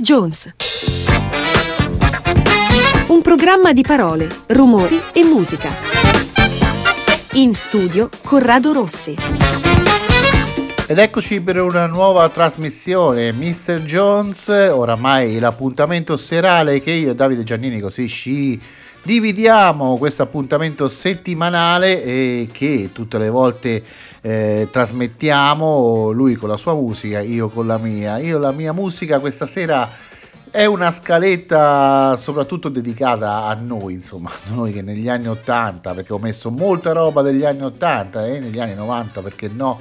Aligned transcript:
Jones. 0.00 0.52
Un 3.08 3.22
programma 3.22 3.72
di 3.72 3.82
parole, 3.82 4.28
rumori 4.48 5.00
e 5.12 5.24
musica. 5.24 5.68
In 7.32 7.54
studio 7.54 8.08
Corrado 8.22 8.72
Rossi. 8.72 9.16
Ed 10.86 10.98
eccoci 10.98 11.40
per 11.40 11.60
una 11.60 11.86
nuova 11.86 12.28
trasmissione, 12.30 13.32
Mr. 13.32 13.82
Jones, 13.82 14.48
oramai 14.48 15.38
l'appuntamento 15.38 16.16
serale 16.16 16.80
che 16.80 16.90
io 16.90 17.10
e 17.10 17.14
Davide 17.14 17.44
Giannini 17.44 17.78
così 17.78 18.08
ci 18.08 18.60
dividiamo 19.02 19.96
questo 19.96 20.22
appuntamento 20.22 20.88
settimanale 20.88 22.02
e 22.02 22.48
che 22.52 22.90
tutte 22.92 23.18
le 23.18 23.30
volte 23.30 23.82
eh, 24.20 24.68
trasmettiamo, 24.70 26.10
lui 26.10 26.34
con 26.34 26.48
la 26.48 26.56
sua 26.56 26.74
musica, 26.74 27.20
io 27.20 27.48
con 27.48 27.66
la 27.66 27.78
mia. 27.78 28.18
Io 28.18 28.38
la 28.38 28.52
mia 28.52 28.72
musica 28.72 29.18
questa 29.18 29.46
sera 29.46 29.88
è 30.50 30.64
una 30.64 30.90
scaletta 30.90 32.16
soprattutto 32.16 32.68
dedicata 32.68 33.44
a 33.44 33.54
noi, 33.54 33.94
insomma, 33.94 34.30
noi 34.52 34.72
che 34.72 34.82
negli 34.82 35.08
anni 35.08 35.28
80, 35.28 35.94
perché 35.94 36.12
ho 36.12 36.18
messo 36.18 36.50
molta 36.50 36.92
roba 36.92 37.22
degli 37.22 37.44
anni 37.44 37.62
80 37.62 38.26
e 38.26 38.34
eh, 38.34 38.40
negli 38.40 38.60
anni 38.60 38.74
90, 38.74 39.22
perché 39.22 39.48
no? 39.48 39.80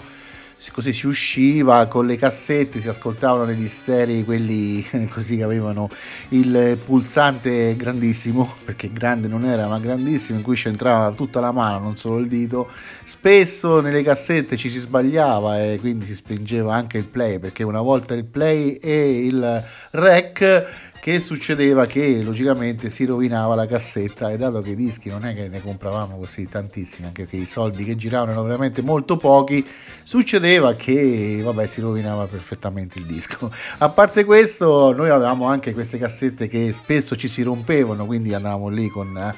Così 0.72 0.92
si 0.92 1.08
usciva 1.08 1.86
con 1.88 2.06
le 2.06 2.18
cassette, 2.18 2.82
si 2.82 2.90
ascoltavano 2.90 3.46
negli 3.46 3.70
sterei 3.70 4.26
quelli 4.26 4.86
così 5.10 5.38
che 5.38 5.44
avevano 5.44 5.90
il 6.30 6.78
pulsante 6.84 7.76
grandissimo, 7.78 8.56
perché 8.66 8.92
grande 8.92 9.28
non 9.28 9.46
era 9.46 9.68
ma 9.68 9.80
grandissimo, 9.80 10.38
in 10.38 10.44
cui 10.44 10.56
c'entrava 10.56 11.12
tutta 11.12 11.40
la 11.40 11.52
mano, 11.52 11.80
non 11.80 11.96
solo 11.96 12.20
il 12.20 12.28
dito. 12.28 12.70
Spesso 13.04 13.80
nelle 13.80 14.04
cassette 14.04 14.58
ci 14.58 14.70
si 14.70 14.80
sbagliava 14.80 15.64
e 15.64 15.78
quindi 15.80 16.06
si 16.06 16.16
spingeva 16.16 16.76
anche 16.76 16.98
il 16.98 17.06
play, 17.06 17.40
perché 17.40 17.64
una 17.64 17.82
volta 17.82 18.14
il 18.14 18.26
play 18.26 18.74
e 18.74 19.26
il 19.26 19.64
rec 19.92 20.89
che 21.00 21.20
succedeva 21.20 21.86
che 21.86 22.22
logicamente 22.22 22.90
si 22.90 23.06
rovinava 23.06 23.56
la 23.56 23.66
cassetta 23.66 24.30
e 24.30 24.38
dato 24.38 24.62
che 24.62 24.72
i 24.72 24.76
dischi 24.76 25.10
non 25.10 25.26
è 25.26 25.34
che 25.34 25.48
ne 25.48 25.62
compravamo 25.62 26.18
così 26.18 26.48
tantissimi 26.48 27.08
anche 27.08 27.24
perché 27.24 27.38
i 27.38 27.46
soldi 27.46 27.84
che 27.84 27.96
giravano 27.96 28.32
erano 28.32 28.46
veramente 28.46 28.82
molto 28.82 29.18
pochi 29.18 29.66
succedeva 30.04 30.74
che 30.74 31.40
vabbè 31.44 31.66
si 31.68 31.82
rovinava 31.82 32.26
perfettamente 32.26 33.00
il 33.00 33.06
disco. 33.06 33.52
A 33.80 33.90
parte 33.90 34.26
questo 34.26 34.94
noi 34.94 35.10
avevamo 35.10 35.46
anche 35.46 35.74
queste 35.74 35.98
cassette 35.98 36.48
che 36.48 36.74
spesso 36.74 37.16
ci 37.16 37.28
si 37.28 37.42
rompevano 37.44 38.06
quindi 38.06 38.34
andavamo 38.34 38.68
lì 38.68 38.90
con 38.90 39.18
eh, 39.18 39.36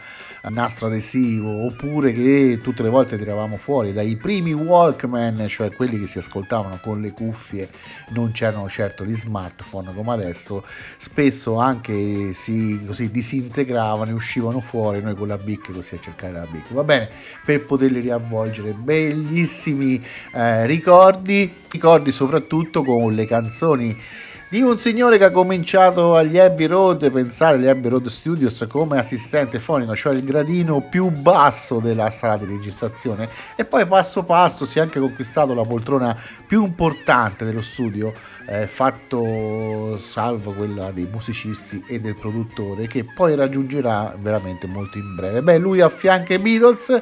nastro 0.50 0.88
adesivo 0.88 1.66
oppure 1.66 2.12
che 2.14 2.60
tutte 2.62 2.82
le 2.84 2.90
volte 2.90 3.18
tiravamo 3.18 3.58
fuori 3.58 3.94
dai 3.94 4.16
primi 4.16 4.54
Walkman, 4.54 5.46
cioè 5.48 5.72
quelli 5.72 6.00
che 6.00 6.08
si 6.08 6.18
ascoltavano 6.18 6.80
con 6.82 7.00
le 7.00 7.12
cuffie, 7.12 7.70
non 8.10 8.32
c'erano 8.32 8.68
certo 8.68 9.06
gli 9.06 9.16
smartphone 9.16 9.94
come 9.94 10.14
adesso, 10.14 10.64
spesso 10.98 11.58
anche 11.58 12.34
si 12.34 12.84
così 12.86 13.12
disintegravano 13.12 14.10
e 14.10 14.14
uscivano 14.14 14.60
fuori 14.60 15.02
noi 15.02 15.16
con 15.16 15.28
la 15.28 15.38
BIC 15.38 15.72
così 15.72 15.96
a 15.96 16.00
cercare 16.00 16.34
la 16.34 16.48
BIC. 16.50 16.74
Va 16.74 16.84
bene, 16.84 17.10
per 17.46 17.66
poterli 17.66 18.00
riavvolgere, 18.00 18.74
bellissimi 18.74 20.04
eh, 20.34 20.66
ricordi, 20.66 21.54
ricordi 21.70 22.12
soprattutto 22.12 22.84
con 22.84 23.14
le 23.14 23.26
canzoni 23.26 23.98
di 24.52 24.60
un 24.60 24.78
signore 24.78 25.18
che 25.18 25.24
ha 25.24 25.32
cominciato 25.32 26.18
agli 26.18 26.38
Abbey 26.38 26.66
Road, 26.66 27.10
pensare 27.10 27.56
agli 27.56 27.68
Abbey 27.68 27.90
Road 27.90 28.08
Studios 28.08 28.66
come 28.68 29.00
assistente 29.00 29.60
fonico, 29.60 29.96
cioè 29.96 30.14
il 30.14 30.26
gradino 30.26 30.82
più 30.82 31.08
basso 31.08 31.80
della 31.80 32.10
sala 32.10 32.36
di 32.36 32.48
registrazione 32.48 33.30
e 33.56 33.64
poi 33.64 33.88
passo 33.88 34.24
passo 34.24 34.66
si 34.66 34.80
è 34.80 34.82
anche 34.82 35.00
conquistato 35.00 35.54
la 35.54 35.64
poltrona 35.64 36.22
più 36.46 36.66
importante 36.66 37.46
dello 37.46 37.62
studio, 37.62 38.12
eh, 38.46 38.68
fatto 38.68 39.96
salvo 39.96 40.52
quella 40.52 40.92
dei 40.92 41.08
musicisti 41.10 41.82
e 41.88 42.02
del 42.02 42.16
produttore 42.16 42.88
che 42.88 43.06
poi 43.06 43.36
raggiungerà 43.36 44.18
veramente 44.20 44.68
molto 44.68 44.98
in 44.98 45.16
breve. 45.16 45.42
Beh, 45.42 45.60
lui 45.60 45.80
affianca 45.80 46.34
i 46.34 46.40
Beatles 46.40 47.02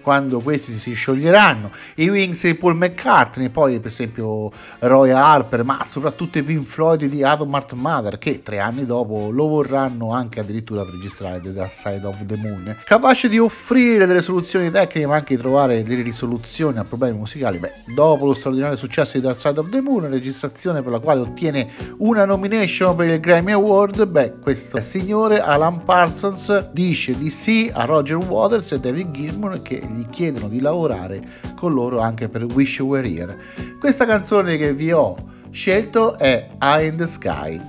quando 0.00 0.40
questi 0.40 0.78
si 0.78 0.94
scioglieranno, 0.94 1.70
i 1.96 2.08
Wings 2.08 2.44
e 2.44 2.54
Paul 2.54 2.76
McCartney, 2.76 3.50
poi 3.50 3.78
per 3.78 3.90
esempio 3.90 4.50
Roy 4.80 5.10
Harper, 5.10 5.64
ma 5.64 5.84
soprattutto 5.84 6.38
i 6.38 6.42
Pink 6.42 6.64
Floyd 6.64 6.87
di 6.96 7.22
Atom 7.22 7.54
Art 7.54 7.72
Mother 7.74 8.18
che 8.18 8.42
tre 8.42 8.58
anni 8.58 8.84
dopo 8.86 9.30
lo 9.30 9.46
vorranno 9.46 10.12
anche 10.12 10.40
addirittura 10.40 10.82
per 10.82 10.94
registrare 10.94 11.40
The 11.40 11.52
Dark 11.52 11.70
Side 11.70 12.06
of 12.06 12.24
the 12.26 12.36
Moon, 12.36 12.76
capace 12.84 13.28
di 13.28 13.38
offrire 13.38 14.06
delle 14.06 14.22
soluzioni 14.22 14.70
tecniche 14.70 15.06
ma 15.06 15.16
anche 15.16 15.34
di 15.34 15.40
trovare 15.40 15.82
delle 15.82 16.02
risoluzioni 16.02 16.78
a 16.78 16.84
problemi 16.84 17.18
musicali. 17.18 17.58
Beh, 17.58 17.72
dopo 17.94 18.26
lo 18.26 18.34
straordinario 18.34 18.76
successo 18.76 19.18
di 19.18 19.24
Dark 19.24 19.40
Side 19.40 19.60
of 19.60 19.68
the 19.68 19.80
Moon, 19.80 20.08
registrazione 20.08 20.82
per 20.82 20.92
la 20.92 20.98
quale 20.98 21.20
ottiene 21.20 21.68
una 21.98 22.24
nomination 22.24 22.96
per 22.96 23.08
il 23.08 23.20
Grammy 23.20 23.52
Award, 23.52 24.06
beh, 24.06 24.34
questo 24.40 24.80
signore 24.80 25.40
Alan 25.40 25.84
Parsons 25.84 26.70
dice 26.70 27.16
di 27.16 27.30
sì 27.30 27.70
a 27.72 27.84
Roger 27.84 28.16
Waters 28.16 28.72
e 28.72 28.80
David 28.80 29.10
Gilmour 29.10 29.62
che 29.62 29.80
gli 29.80 30.06
chiedono 30.08 30.48
di 30.48 30.60
lavorare 30.60 31.20
con 31.54 31.72
loro 31.72 32.00
anche 32.00 32.28
per 32.28 32.44
Wish 32.44 32.78
You 32.78 32.88
Were 32.88 33.08
Here. 33.08 33.38
Questa 33.78 34.06
canzone 34.06 34.56
che 34.56 34.72
vi 34.72 34.92
ho 34.92 35.36
scelto 35.50 36.16
è 36.18 36.48
Eye 36.60 36.86
in 36.86 36.96
the 36.96 37.06
Sky. 37.06 37.60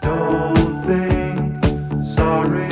Don't 0.00 0.84
think 0.84 1.64
sorry 2.02 2.71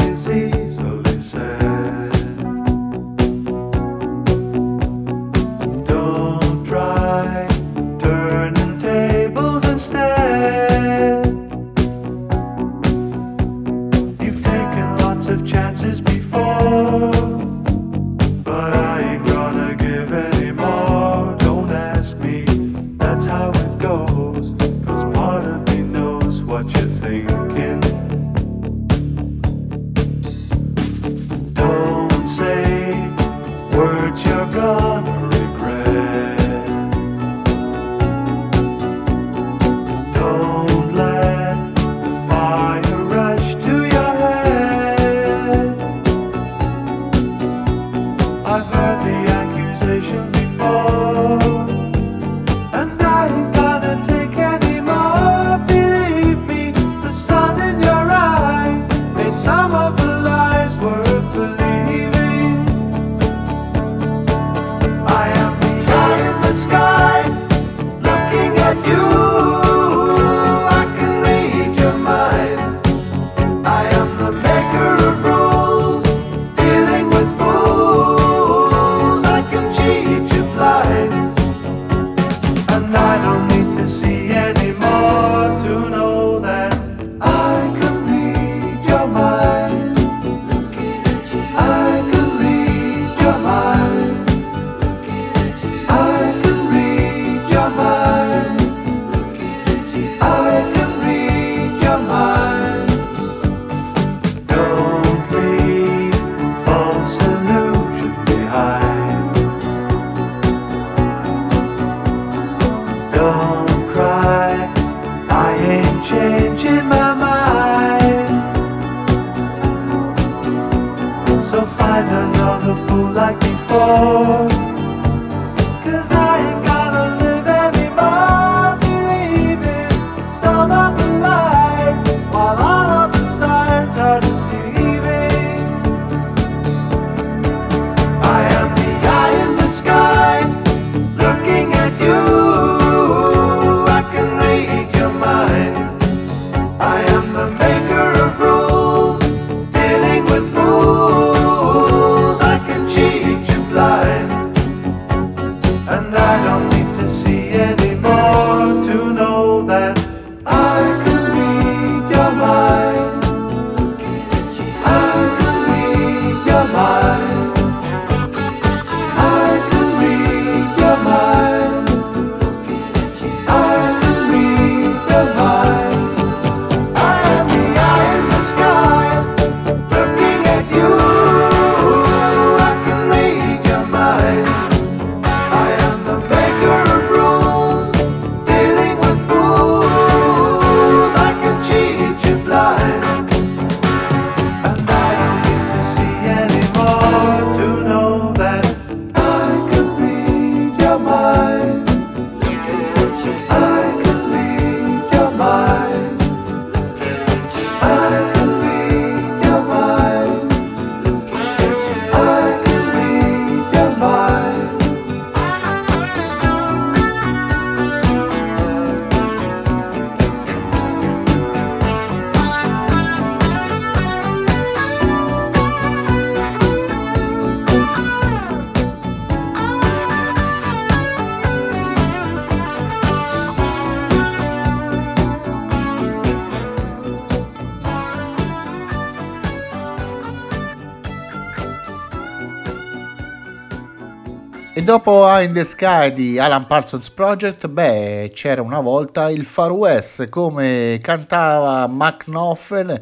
dopo 244.91 245.25
Eye 245.25 245.45
in 245.45 245.53
the 245.53 245.63
Sky 245.63 246.13
di 246.13 246.37
Alan 246.41 246.67
Parsons 246.67 247.11
Project, 247.11 247.69
beh, 247.69 248.33
c'era 248.35 248.61
una 248.61 248.81
volta 248.81 249.31
il 249.31 249.45
Far 249.45 249.71
West, 249.71 250.29
come 250.29 250.99
cantava 251.01 251.87
McNoffen 251.87 253.01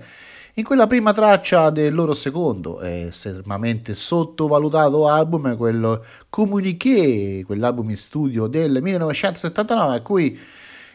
in 0.52 0.64
quella 0.64 0.86
prima 0.86 1.14
traccia 1.14 1.70
del 1.70 1.94
loro 1.94 2.12
secondo 2.12 2.82
estremamente 2.82 3.94
sottovalutato 3.94 5.08
album, 5.08 5.56
quello 5.56 6.04
Communiqué, 6.28 7.42
quell'album 7.46 7.88
in 7.88 7.96
studio 7.96 8.48
del 8.48 8.82
1979, 8.82 9.96
a 9.96 10.02
cui 10.02 10.38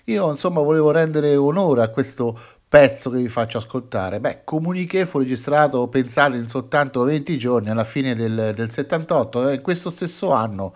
io 0.03 0.29
insomma 0.29 0.61
volevo 0.61 0.91
rendere 0.91 1.35
onore 1.35 1.81
a 1.81 1.89
questo 1.89 2.37
pezzo 2.73 3.11
che 3.11 3.17
vi 3.17 3.29
faccio 3.29 3.59
ascoltare. 3.59 4.19
Beh, 4.19 4.39
Comuniché 4.43 5.05
fu 5.05 5.19
registrato, 5.19 5.87
pensate, 5.89 6.37
in 6.37 6.47
soltanto 6.47 7.03
20 7.03 7.37
giorni 7.37 7.69
alla 7.69 7.83
fine 7.83 8.15
del, 8.15 8.51
del 8.55 8.71
78, 8.71 9.49
in 9.51 9.61
questo 9.61 9.91
stesso 9.91 10.31
anno 10.31 10.73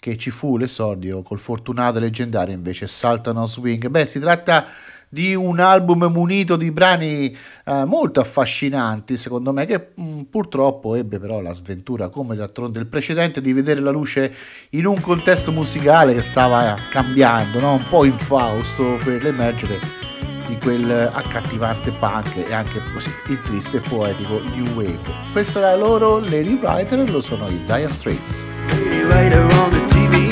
che 0.00 0.16
ci 0.16 0.30
fu 0.30 0.56
l'esordio 0.56 1.22
col 1.22 1.38
fortunato 1.38 2.00
leggendario 2.00 2.52
invece 2.52 2.88
Saltano 2.88 3.46
Swing. 3.46 3.86
Beh, 3.86 4.04
si 4.06 4.18
tratta 4.18 4.66
di 5.08 5.32
un 5.36 5.60
album 5.60 6.10
munito 6.10 6.56
di 6.56 6.72
brani 6.72 7.32
eh, 7.64 7.84
molto 7.84 8.18
affascinanti, 8.18 9.16
secondo 9.16 9.52
me, 9.52 9.64
che 9.64 9.90
mh, 9.94 10.02
mm, 10.02 10.20
purtroppo 10.22 10.96
ebbe 10.96 11.20
però 11.20 11.40
la 11.40 11.52
sventura, 11.52 12.08
come 12.08 12.34
d'altronde 12.34 12.80
il 12.80 12.88
precedente, 12.88 13.40
di 13.40 13.52
vedere 13.52 13.78
la 13.78 13.92
luce 13.92 14.34
in 14.70 14.86
un 14.86 15.00
contesto 15.00 15.52
musicale 15.52 16.14
che 16.14 16.22
stava 16.22 16.74
cambiando, 16.90 17.60
no? 17.60 17.74
un 17.74 17.86
po' 17.88 18.04
infausto 18.04 18.98
per 19.04 19.22
l'emergere 19.22 20.08
di 20.48 20.58
quel 20.58 21.10
accattivante 21.12 21.92
punk 21.92 22.36
e 22.36 22.54
anche 22.54 22.80
così 22.94 23.14
il 23.28 23.40
triste 23.42 23.76
e 23.76 23.80
poetico 23.80 24.40
New 24.40 24.66
Wave. 24.74 24.98
È 25.34 25.58
la 25.58 25.76
loro 25.76 26.18
Lady 26.18 26.58
Writer, 26.58 27.08
lo 27.10 27.20
sono 27.20 27.48
i 27.48 27.62
Dire 27.66 27.92
Straits. 27.92 28.42
Lady 28.70 29.02
Writer 29.04 29.42
on 29.42 29.70
the 29.70 29.84
TV, 29.86 30.28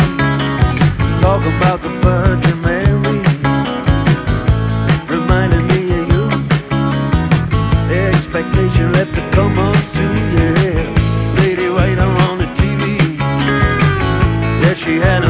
talk 1.21 1.45
about 1.45 1.83
the 1.83 1.91
Virgin 2.01 2.61
Mary, 2.63 3.21
reminded 5.07 5.65
me 5.71 6.01
of 6.01 6.09
you, 6.09 6.29
the 7.87 8.09
expectation 8.09 8.93
left 8.93 9.15
to 9.15 9.23
come 9.31 9.59
up 9.59 9.77
to, 9.93 10.03
yeah, 10.33 10.87
Lady 11.37 11.67
Writer 11.67 12.09
on 12.31 12.39
the 12.39 12.47
TV, 12.55 13.19
that 14.63 14.77
she 14.77 14.99
had 14.99 15.26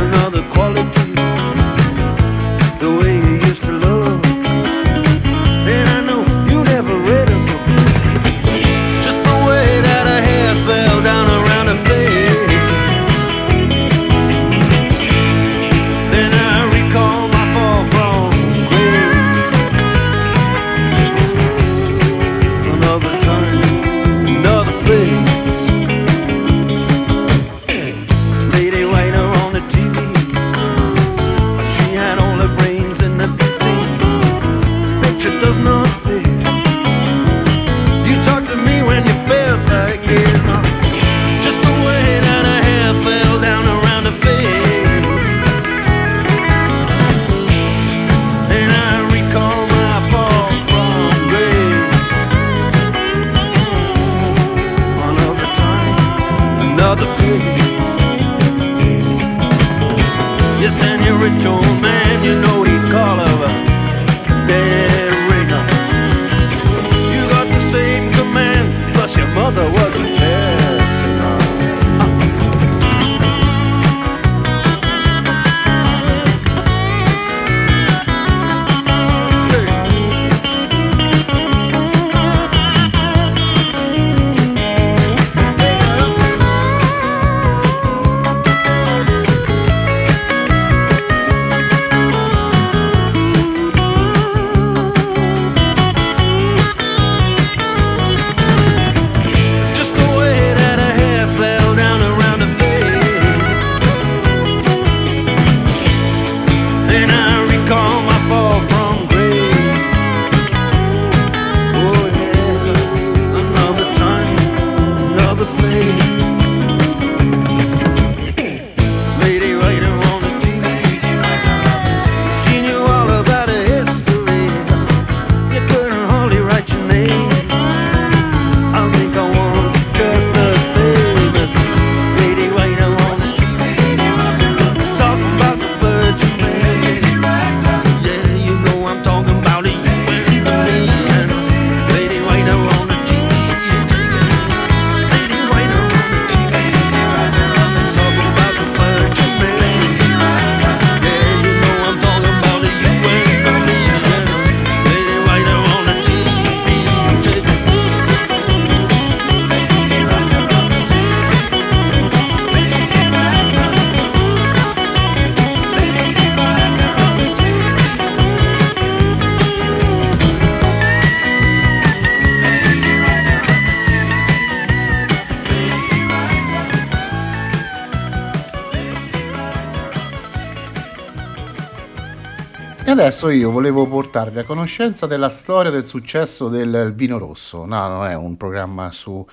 adesso 183.07 183.29
io 183.29 183.53
volevo 183.53 183.87
portarvi 183.87 184.41
a 184.41 184.45
conoscenza 184.45 185.07
della 185.07 185.29
storia 185.29 185.71
del 185.71 185.87
successo 185.87 186.49
del 186.49 186.93
vino 186.93 187.19
rosso. 187.19 187.65
No, 187.65 187.87
non 187.87 188.05
è 188.05 188.17
un 188.17 188.37
programma 188.37 188.91
sui 188.91 189.25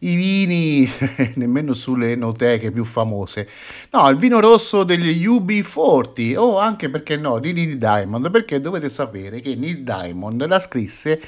vini, 0.00 0.86
nemmeno 1.36 1.72
sulle 1.72 2.12
enoteche 2.12 2.70
più 2.70 2.84
famose. 2.84 3.48
No, 3.92 4.06
il 4.10 4.18
vino 4.18 4.38
rosso 4.38 4.84
degli 4.84 5.26
UB40 5.26 6.36
o 6.36 6.58
anche 6.58 6.90
perché 6.90 7.16
no, 7.16 7.38
di 7.38 7.54
Neil 7.54 7.78
Diamond, 7.78 8.30
perché 8.30 8.60
dovete 8.60 8.90
sapere 8.90 9.40
che 9.40 9.54
Neil 9.54 9.82
Diamond 9.82 10.46
la 10.46 10.58
scrisse 10.58 11.18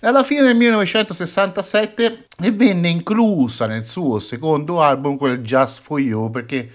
alla 0.00 0.24
fine 0.24 0.42
del 0.42 0.56
1967 0.56 2.26
e 2.42 2.50
venne 2.50 2.88
inclusa 2.88 3.66
nel 3.66 3.86
suo 3.86 4.18
secondo 4.18 4.82
album, 4.82 5.16
quel 5.16 5.38
Just 5.38 5.82
For 5.82 6.00
You, 6.00 6.30
perché 6.30 6.68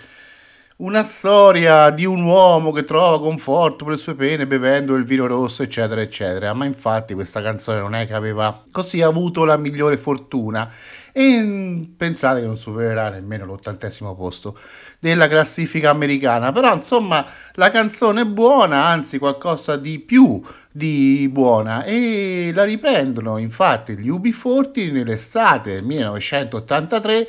una 0.81 1.03
storia 1.03 1.89
di 1.89 2.05
un 2.05 2.23
uomo 2.23 2.71
che 2.71 2.85
trova 2.85 3.19
conforto 3.19 3.83
per 3.83 3.95
le 3.95 3.99
sue 3.99 4.15
pene 4.15 4.47
bevendo 4.47 4.95
il 4.95 5.03
vino 5.03 5.27
rosso, 5.27 5.61
eccetera, 5.61 5.99
eccetera. 5.99 6.53
Ma 6.53 6.63
infatti 6.65 7.13
questa 7.13 7.41
canzone 7.41 7.79
non 7.79 7.95
è 7.95 8.07
che 8.07 8.13
aveva 8.13 8.63
così 8.71 9.01
avuto 9.01 9.43
la 9.43 9.57
migliore 9.57 9.97
fortuna. 9.97 10.71
e 11.11 11.89
pensate 11.97 12.39
che 12.39 12.45
non 12.45 12.57
supererà 12.57 13.09
nemmeno 13.09 13.43
l'ottantesimo 13.45 14.15
posto 14.15 14.57
della 14.99 15.27
classifica 15.27 15.89
americana. 15.89 16.53
Però 16.53 16.73
insomma 16.73 17.25
la 17.55 17.69
canzone 17.69 18.21
è 18.21 18.25
buona, 18.25 18.85
anzi 18.85 19.17
qualcosa 19.17 19.75
di 19.75 19.99
più 19.99 20.41
di 20.71 21.27
buona 21.29 21.83
e 21.83 22.51
la 22.53 22.63
riprendono 22.63 23.37
infatti 23.37 23.97
gli 23.97 24.09
UB40 24.09 24.91
nell'estate 24.93 25.81
1983 25.81 27.27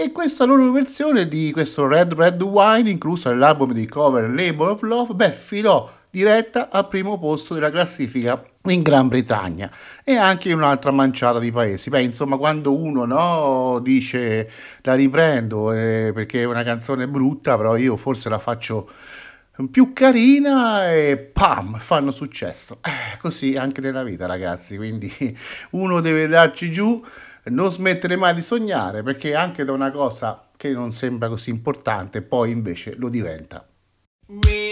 e 0.00 0.12
questa 0.12 0.44
loro 0.44 0.70
versione 0.70 1.26
di 1.26 1.50
questo 1.50 1.88
Red 1.88 2.14
Red 2.14 2.40
Wine 2.40 2.88
inclusa 2.88 3.30
nell'album 3.30 3.72
di 3.72 3.88
cover 3.88 4.30
Labor 4.30 4.70
of 4.70 4.82
Love 4.82 5.14
beh 5.14 5.32
filò 5.32 5.90
diretta 6.08 6.68
al 6.70 6.86
primo 6.86 7.18
posto 7.18 7.54
della 7.54 7.72
classifica 7.72 8.40
in 8.66 8.82
Gran 8.82 9.08
Bretagna 9.08 9.68
e 10.04 10.14
anche 10.14 10.50
in 10.50 10.56
un'altra 10.56 10.92
manciata 10.92 11.40
di 11.40 11.50
paesi. 11.50 11.90
Beh, 11.90 12.02
insomma, 12.02 12.36
quando 12.36 12.76
uno 12.76 13.06
no, 13.06 13.80
dice 13.82 14.48
la 14.82 14.94
riprendo 14.94 15.72
eh, 15.72 16.12
perché 16.14 16.42
è 16.42 16.44
una 16.44 16.62
canzone 16.62 17.08
brutta, 17.08 17.56
però 17.56 17.76
io 17.76 17.96
forse 17.96 18.28
la 18.28 18.38
faccio 18.38 18.88
più 19.68 19.92
carina 19.92 20.92
e 20.92 21.16
pam, 21.32 21.78
fanno 21.78 22.12
successo. 22.12 22.78
Eh, 22.84 23.18
così 23.18 23.56
anche 23.56 23.80
nella 23.80 24.04
vita, 24.04 24.26
ragazzi, 24.26 24.76
quindi 24.76 25.10
uno 25.70 26.00
deve 26.00 26.28
darci 26.28 26.70
giù, 26.70 27.04
non 27.48 27.70
smettere 27.70 28.16
mai 28.16 28.34
di 28.34 28.42
sognare, 28.42 29.02
perché 29.02 29.34
anche 29.34 29.64
da 29.64 29.72
una 29.72 29.90
cosa 29.90 30.48
che 30.56 30.70
non 30.70 30.92
sembra 30.92 31.28
così 31.28 31.50
importante, 31.50 32.22
poi 32.22 32.50
invece 32.50 32.94
lo 32.96 33.08
diventa. 33.08 33.66
so 34.26 34.67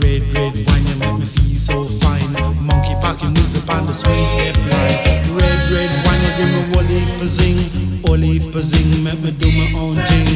Red, 0.00 0.22
red 0.34 0.54
wine, 0.66 0.86
you 0.86 0.96
make 1.00 1.16
me 1.20 1.26
feel 1.26 1.56
so 1.56 1.76
fine. 2.00 2.32
Monkey 2.60 2.94
packing 3.00 3.32
music 3.32 3.64
on 3.70 3.86
the 3.86 3.94
sweet 3.94 4.28
hip 4.40 4.56
line. 4.68 4.98
Red, 5.36 5.58
red 5.72 5.92
wine, 6.04 6.22
you 6.22 6.32
give 6.36 6.50
me 6.52 6.62
whole 6.72 6.88
heap 6.88 7.08
of 7.20 7.28
zing. 7.28 7.60
Whole 8.04 8.20
heap 8.20 8.54
of 8.54 8.64
zing, 8.64 9.04
make 9.04 9.20
me 9.22 9.30
do 9.36 9.48
my 9.48 9.68
own 9.80 9.94
thing. 9.94 10.26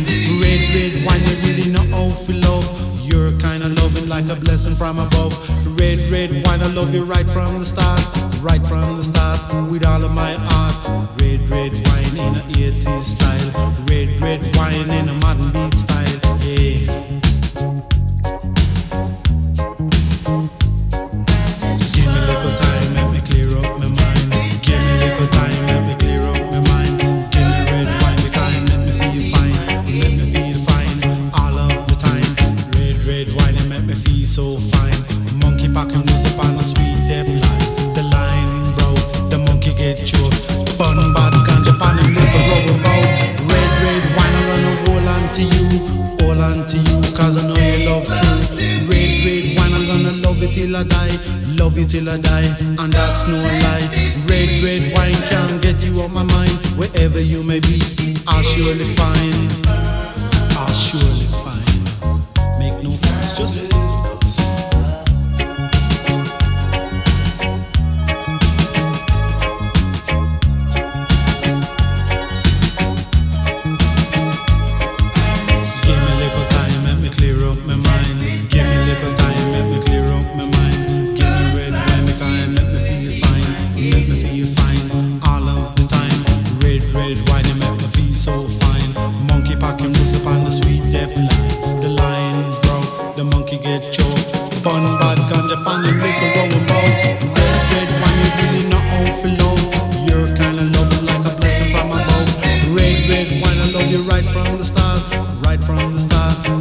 Red, 0.41 0.61
red 0.73 0.93
wine, 1.05 1.23
you 1.29 1.37
really 1.45 1.69
know 1.73 1.85
how 1.93 2.09
to 2.09 2.33
love. 2.47 2.67
You're 3.07 3.33
kinda 3.39 3.69
loving 3.81 4.09
like 4.09 4.29
a 4.29 4.37
blessing 4.37 4.75
from 4.75 4.99
above. 4.99 5.33
Red, 5.79 5.99
red 6.11 6.31
wine, 6.45 6.63
I 6.63 6.71
love 6.75 6.95
you 6.95 7.05
right 7.05 7.29
from 7.29 7.59
the 7.59 7.65
start. 7.65 8.01
Right 8.43 8.65
from 8.67 8.97
the 8.97 9.03
start, 9.03 9.41
with 9.71 9.85
all 9.85 10.03
of 10.03 10.13
my 10.15 10.33
heart. 10.51 11.11
Red, 11.19 11.49
red 11.51 11.73
wine 11.73 12.17
in 12.17 12.33
a 12.37 12.45
80s 12.57 13.17
style. 13.17 13.51
Red, 13.87 14.21
red 14.21 14.41
wine 14.57 14.91
in 14.91 15.09
a 15.09 15.15
modern 15.21 15.53
beat 15.53 15.79
style. 15.79 16.21
Yeah. 16.41 16.96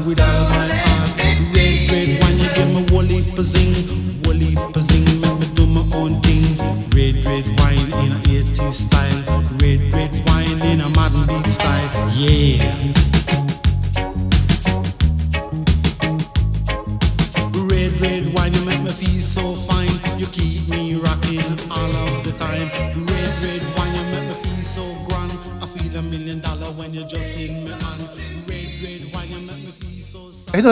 With 0.05 0.19
all 0.19 0.43
my 0.51 0.67
heart, 0.69 1.17
Red, 1.55 1.89
red 1.89 2.21
wine, 2.21 2.37
you 2.37 2.49
give 2.53 2.69
me 2.75 2.85
wally 2.93 3.21
for 3.33 3.41
zing. 3.41 3.94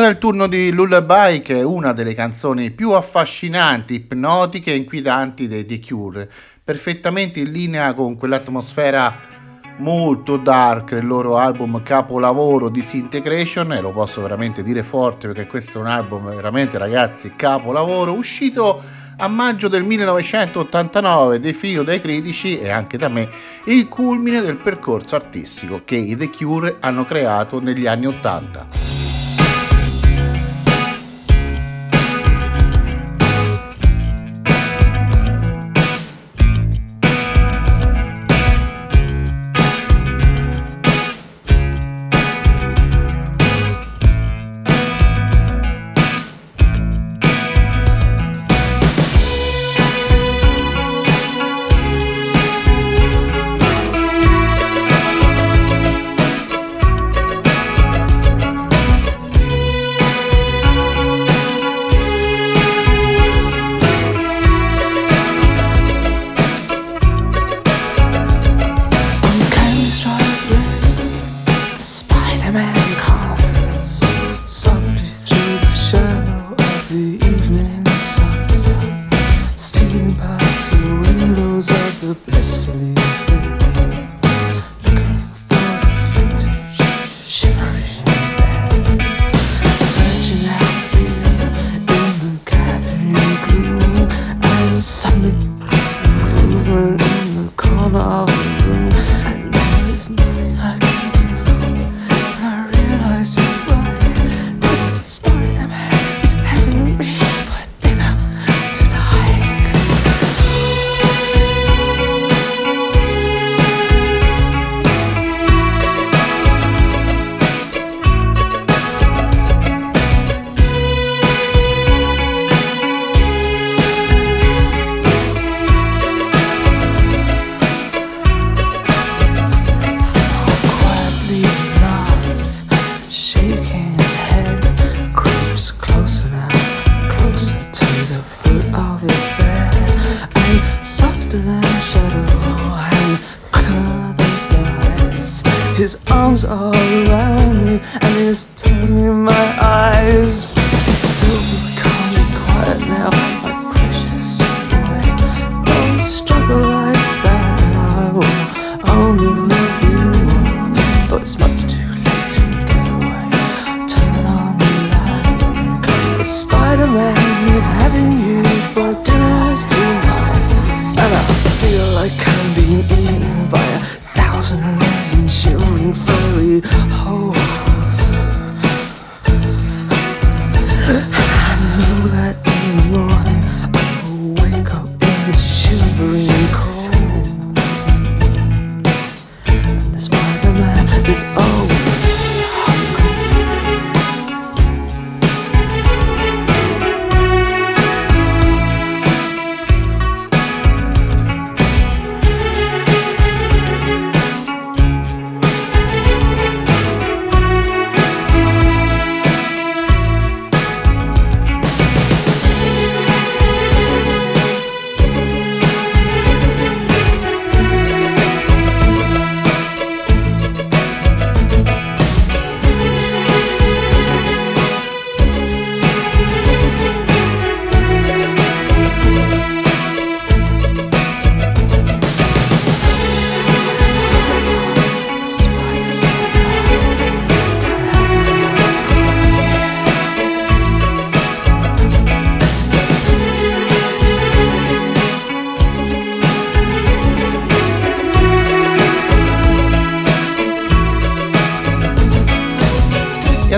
era 0.03 0.11
il 0.11 0.17
turno 0.17 0.47
di 0.47 0.69
Lullaby, 0.71 1.41
che 1.41 1.59
è 1.59 1.63
una 1.63 1.93
delle 1.93 2.13
canzoni 2.13 2.71
più 2.71 2.91
affascinanti, 2.91 3.93
ipnotiche 3.93 4.73
e 4.73 4.75
inquietanti 4.75 5.47
dei 5.47 5.65
The 5.65 5.79
Cure, 5.79 6.29
perfettamente 6.61 7.39
in 7.39 7.51
linea 7.51 7.93
con 7.93 8.17
quell'atmosfera 8.17 9.31
molto 9.77 10.35
dark 10.35 10.93
del 10.93 11.07
loro 11.07 11.37
album 11.37 11.81
capolavoro 11.81 12.67
Disintegration 12.69 13.71
e 13.71 13.81
lo 13.81 13.91
posso 13.91 14.21
veramente 14.21 14.61
dire 14.61 14.83
forte 14.83 15.27
perché 15.27 15.47
questo 15.47 15.79
è 15.79 15.81
un 15.81 15.87
album 15.87 16.29
veramente 16.29 16.77
ragazzi 16.77 17.33
capolavoro 17.35 18.13
uscito 18.13 18.83
a 19.17 19.27
maggio 19.27 19.67
del 19.69 19.83
1989 19.83 21.39
definito 21.39 21.81
dai 21.81 21.99
critici 21.99 22.59
e 22.59 22.69
anche 22.69 22.97
da 22.97 23.07
me 23.07 23.27
il 23.65 23.87
culmine 23.87 24.41
del 24.41 24.57
percorso 24.57 25.15
artistico 25.15 25.81
che 25.85 25.95
i 25.95 26.15
The 26.15 26.29
Cure 26.29 26.75
hanno 26.81 27.05
creato 27.05 27.59
negli 27.59 27.87
anni 27.87 28.05
80. 28.05 29.02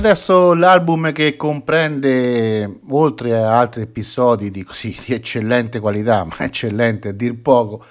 adesso 0.06 0.54
l'album 0.54 1.12
che 1.12 1.36
comprende, 1.36 2.80
oltre 2.90 3.36
a 3.36 3.58
altri 3.58 3.82
episodi 3.82 4.52
di, 4.52 4.64
così, 4.64 4.96
di 5.04 5.14
eccellente 5.14 5.80
qualità, 5.80 6.24
ma 6.30 6.46
eccellente 6.46 7.10
a 7.10 7.12
dir 7.12 7.36
poco, 7.42 7.84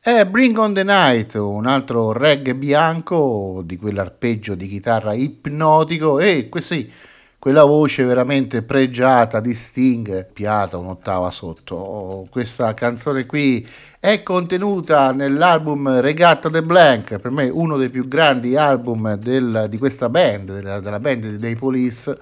è 0.00 0.24
Bring 0.26 0.58
on 0.58 0.74
the 0.74 0.82
Night, 0.82 1.34
un 1.34 1.66
altro 1.66 2.10
reggae 2.10 2.56
bianco 2.56 3.62
di 3.64 3.76
quell'arpeggio 3.76 4.56
di 4.56 4.66
chitarra 4.66 5.12
ipnotico. 5.12 6.18
E 6.18 6.48
così 6.48 6.90
quella 7.40 7.64
voce 7.64 8.04
veramente 8.04 8.60
pregiata 8.60 9.40
di 9.40 9.54
Sting, 9.54 10.30
piata 10.30 10.76
un'ottava 10.76 11.30
sotto. 11.30 12.26
Questa 12.28 12.74
canzone 12.74 13.24
qui 13.24 13.66
è 13.98 14.22
contenuta 14.22 15.10
nell'album 15.12 16.00
Regatta 16.00 16.50
the 16.50 16.62
Blank, 16.62 17.16
per 17.16 17.30
me 17.30 17.48
uno 17.48 17.78
dei 17.78 17.88
più 17.88 18.06
grandi 18.06 18.56
album 18.56 19.14
del, 19.14 19.68
di 19.70 19.78
questa 19.78 20.10
band, 20.10 20.52
della, 20.52 20.80
della 20.80 21.00
band 21.00 21.36
dei 21.36 21.56
Police 21.56 22.14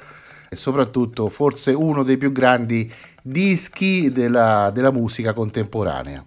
e 0.49 0.55
soprattutto 0.55 1.29
forse 1.29 1.73
uno 1.73 2.05
dei 2.05 2.17
più 2.17 2.31
grandi 2.31 2.91
dischi 3.21 4.13
della, 4.13 4.71
della 4.73 4.93
musica 4.93 5.33
contemporanea. 5.33 6.23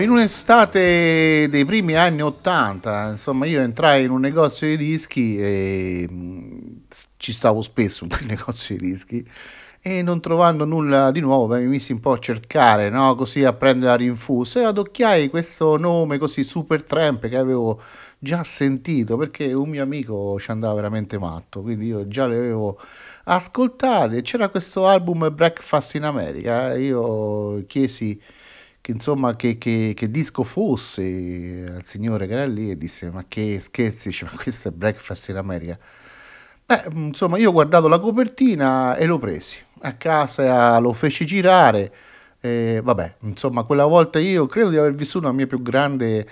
In 0.00 0.10
un'estate 0.10 1.48
dei 1.48 1.64
primi 1.64 1.94
anni 1.94 2.20
80, 2.20 3.10
insomma, 3.12 3.46
io 3.46 3.60
entrai 3.60 4.04
in 4.04 4.10
un 4.10 4.20
negozio 4.20 4.66
di 4.68 4.76
dischi 4.76 5.38
e 5.38 6.08
mm, 6.10 6.76
ci 7.16 7.32
stavo 7.32 7.62
spesso 7.62 8.04
in 8.04 8.10
quel 8.10 8.26
negozio 8.28 8.76
di 8.76 8.86
dischi 8.86 9.26
e 9.80 10.02
non 10.02 10.20
trovando 10.20 10.64
nulla 10.64 11.12
di 11.12 11.20
nuovo 11.20 11.54
mi 11.54 11.64
misi 11.66 11.92
un 11.92 12.00
po' 12.00 12.12
a 12.12 12.18
cercare, 12.18 12.90
no? 12.90 13.14
così 13.14 13.44
a 13.44 13.52
prendere 13.52 13.92
la 13.92 13.96
rinfusa 13.96 14.60
e 14.60 14.64
adocchiai 14.64 15.28
questo 15.30 15.76
nome 15.76 16.18
così 16.18 16.42
Super 16.42 16.82
Tramp 16.82 17.28
che 17.28 17.36
avevo 17.36 17.80
già 18.18 18.42
sentito 18.42 19.16
perché 19.16 19.52
un 19.52 19.68
mio 19.68 19.84
amico 19.84 20.40
ci 20.40 20.50
andava 20.50 20.74
veramente 20.74 21.18
matto, 21.18 21.62
quindi 21.62 21.86
io 21.86 22.08
già 22.08 22.26
le 22.26 22.36
avevo 22.36 22.80
ascoltate. 23.24 24.22
C'era 24.22 24.48
questo 24.48 24.88
album 24.88 25.32
Breakfast 25.32 25.94
in 25.94 26.02
America, 26.02 26.74
io 26.76 27.64
chiesi 27.66 28.20
che 28.86 28.92
insomma 28.92 29.34
che, 29.34 29.58
che, 29.58 29.94
che, 29.96 30.08
disco 30.12 30.44
fosse 30.44 31.64
al 31.74 31.84
signore 31.84 32.28
che 32.28 32.34
era 32.34 32.46
lì 32.46 32.70
e 32.70 32.76
disse 32.76 33.10
ma 33.10 33.24
che 33.26 33.58
scherzi, 33.58 34.10
dice, 34.10 34.26
ma 34.26 34.30
questo 34.40 34.68
è 34.68 34.70
Breakfast 34.70 35.28
in 35.28 35.36
America. 35.38 35.76
Beh, 36.64 36.84
insomma 36.92 37.36
io 37.36 37.48
ho 37.48 37.52
guardato 37.52 37.88
la 37.88 37.98
copertina 37.98 38.94
e 38.94 39.06
l'ho 39.06 39.18
presi, 39.18 39.56
a 39.80 39.92
casa 39.94 40.78
lo 40.78 40.92
feci 40.92 41.26
girare, 41.26 41.92
e 42.40 42.80
vabbè, 42.80 43.16
insomma 43.22 43.64
quella 43.64 43.86
volta 43.86 44.20
io 44.20 44.46
credo 44.46 44.70
di 44.70 44.76
aver 44.76 44.94
vissuto 44.94 45.26
la 45.26 45.32
mia 45.32 45.48
più 45.48 45.60
grande 45.62 46.24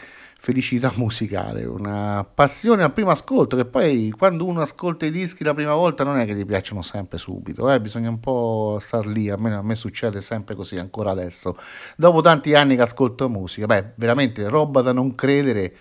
felicità 0.44 0.92
musicale, 0.96 1.64
una 1.64 2.22
passione 2.22 2.82
al 2.82 2.92
primo 2.92 3.10
ascolto, 3.10 3.56
che 3.56 3.64
poi 3.64 4.12
quando 4.16 4.44
uno 4.44 4.60
ascolta 4.60 5.06
i 5.06 5.10
dischi 5.10 5.42
la 5.42 5.54
prima 5.54 5.72
volta 5.72 6.04
non 6.04 6.18
è 6.18 6.26
che 6.26 6.34
gli 6.34 6.44
piacciono 6.44 6.82
sempre 6.82 7.16
subito, 7.16 7.70
eh? 7.72 7.80
bisogna 7.80 8.10
un 8.10 8.20
po' 8.20 8.76
star 8.78 9.06
lì, 9.06 9.30
a 9.30 9.38
me, 9.38 9.54
a 9.54 9.62
me 9.62 9.74
succede 9.74 10.20
sempre 10.20 10.54
così 10.54 10.76
ancora 10.76 11.12
adesso, 11.12 11.56
dopo 11.96 12.20
tanti 12.20 12.54
anni 12.54 12.76
che 12.76 12.82
ascolto 12.82 13.30
musica, 13.30 13.64
beh, 13.64 13.92
veramente 13.94 14.46
roba 14.48 14.82
da 14.82 14.92
non 14.92 15.14
credere. 15.14 15.74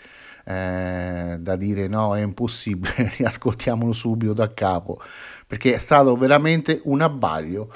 Eh, 0.46 1.38
da 1.40 1.56
dire 1.56 1.88
no, 1.88 2.18
è 2.18 2.22
impossibile, 2.22 3.14
riascoltiamolo 3.16 3.94
subito 3.94 4.34
da 4.34 4.54
capo 4.54 5.00
perché 5.48 5.74
è 5.74 5.78
stato 5.78 6.18
veramente 6.18 6.82
un 6.84 7.00
abbaglio. 7.00 7.72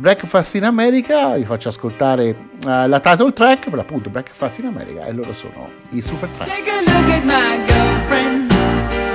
Breakfast 0.00 0.54
in 0.54 0.62
America, 0.62 1.34
vi 1.34 1.44
faccio 1.44 1.70
ascoltare 1.70 2.28
uh, 2.28 2.86
la 2.86 3.00
title 3.00 3.32
track, 3.32 3.68
per 3.68 3.80
appunto 3.80 4.10
Breakfast 4.10 4.60
in 4.60 4.66
America, 4.66 5.04
e 5.04 5.12
loro 5.12 5.34
sono 5.34 5.70
i 5.90 6.00
Super 6.00 6.28
Track. 6.28 6.48
Take 6.48 6.70
a 6.70 6.80
look 6.82 7.10
at 7.10 7.24
my 7.24 7.66
girlfriend, 7.66 8.52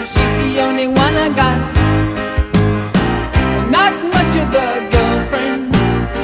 she's 0.03 0.53
the 0.53 0.61
only 0.61 0.87
one 0.87 1.15
I 1.15 1.29
got. 1.29 1.57
Not 3.69 3.93
much 4.11 4.35
of 4.35 4.53
a 4.53 4.89
girlfriend, 4.89 5.71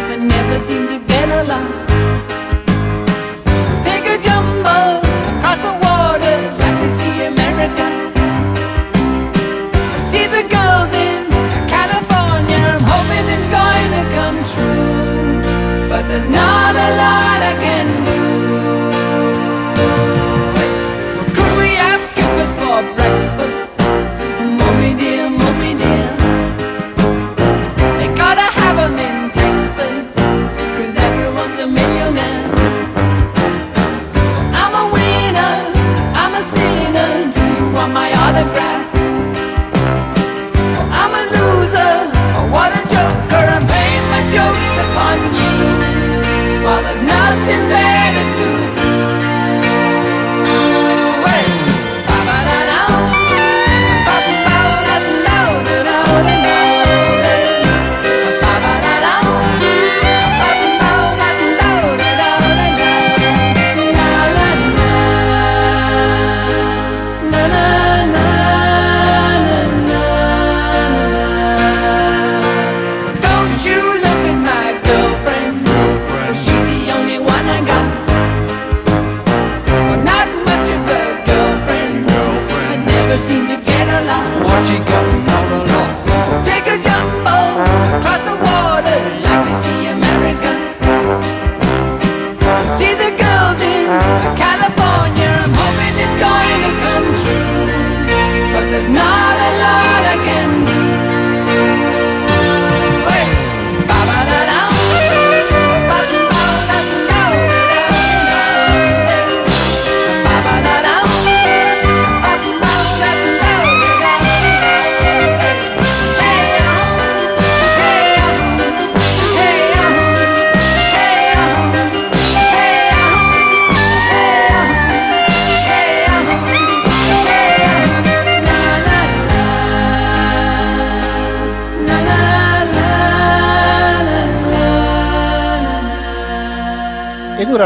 but 0.09 0.19
never 0.19 0.59
seem 0.59 0.87
to 0.89 0.99
get 1.07 1.29
along. 1.29 1.88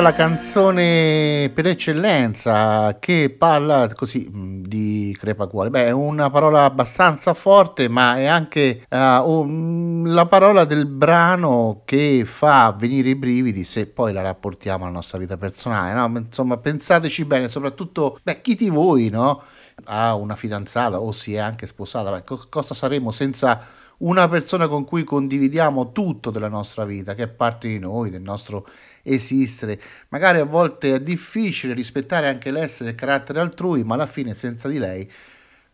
La 0.04 0.12
canzone 0.12 1.50
per 1.54 1.66
eccellenza 1.66 2.98
che 3.00 3.34
parla 3.36 3.90
così 3.94 4.30
di 4.30 5.16
crepacuore. 5.18 5.70
Beh, 5.70 5.86
è 5.86 5.92
una 5.92 6.30
parola 6.30 6.66
abbastanza 6.66 7.34
forte, 7.34 7.88
ma 7.88 8.18
è 8.18 8.26
anche 8.26 8.84
eh, 8.90 9.18
un- 9.18 10.04
la 10.08 10.26
parola 10.26 10.66
del 10.66 10.88
brano 10.88 11.84
che 11.86 12.24
fa 12.26 12.76
venire 12.78 13.12
i 13.12 13.16
brividi 13.16 13.64
se 13.64 13.88
poi 13.88 14.12
la 14.12 14.22
rapportiamo 14.22 14.84
alla 14.84 14.94
nostra 14.94 15.18
vita 15.18 15.38
personale. 15.38 15.94
No? 15.94 16.20
Insomma, 16.20 16.58
pensateci 16.58 17.24
bene, 17.24 17.48
soprattutto 17.48 18.20
beh, 18.22 18.42
chi 18.42 18.56
di 18.56 18.68
voi 18.68 19.10
no? 19.10 19.42
ha 19.86 20.16
una 20.16 20.36
fidanzata 20.36 21.00
o 21.00 21.14
si 21.14 21.34
è 21.34 21.38
anche 21.40 21.66
sposata. 21.66 22.12
Beh, 22.12 22.24
co- 22.26 22.46
cosa 22.50 22.74
saremmo 22.74 23.12
senza 23.14 23.66
una 24.00 24.28
persona 24.28 24.68
con 24.68 24.84
cui 24.84 25.04
condividiamo 25.06 25.94
tutto 25.94 26.30
della 26.30 26.50
nostra 26.50 26.84
vita, 26.84 27.14
che 27.14 27.24
è 27.24 27.28
parte 27.30 27.70
di 27.70 27.80
noi, 27.80 28.10
del 28.10 28.22
nostro 28.22 28.68
esistere. 29.04 29.80
Magari 30.10 30.40
a 30.40 30.46
volte 30.46 30.96
è 30.96 31.02
difficile 31.02 31.74
rispettare 31.74 32.28
anche 32.28 32.50
l'essere 32.50 32.90
e 32.90 32.92
il 32.94 32.98
carattere 32.98 33.40
altrui, 33.40 33.84
ma 33.84 33.96
alla 33.96 34.06
fine 34.06 34.34
senza 34.34 34.68
di 34.68 34.80
lei 34.80 35.10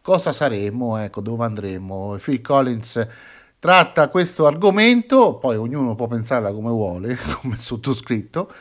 cosa 0.02 0.32
saremmo, 0.32 0.98
ecco, 0.98 1.22
dove 1.22 1.46
andremo. 1.46 2.18
Phil 2.22 2.42
Collins 2.42 3.08
tratta 3.60 4.08
questo 4.10 4.48
argomento, 4.48 5.36
poi 5.36 5.58
ognuno 5.58 5.96
può 5.96 6.08
pensarla 6.08 6.52
come 6.52 6.70
vuole, 6.70 7.18
come 7.42 7.58
sottoscritto, 7.60 8.52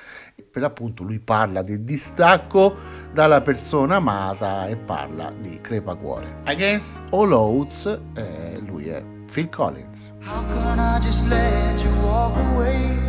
per 0.50 0.62
l'appunto 0.62 1.04
lui 1.04 1.20
parla 1.20 1.62
di 1.62 1.82
distacco 1.82 2.74
dalla 3.12 3.40
persona 3.40 3.96
amata 3.96 4.66
e 4.66 4.76
parla 4.76 5.32
di 5.38 5.58
crepacuore. 5.60 6.40
Against 6.44 7.02
all 7.10 7.32
odds, 7.32 7.86
eh, 8.14 8.60
lui 8.66 8.88
è 8.88 9.02
Phil 9.30 9.48
Collins. 9.48 10.12
How 10.24 10.44
can 10.48 10.78
I 10.78 10.98
just 11.00 11.26
let 11.28 11.82
you 11.82 11.90
walk 12.02 12.36
away? 12.36 13.07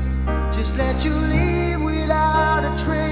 Just 0.60 0.76
let 0.76 1.06
you 1.06 1.14
leave 1.14 1.82
without 1.82 2.66
a 2.66 2.84
trace. 2.84 3.09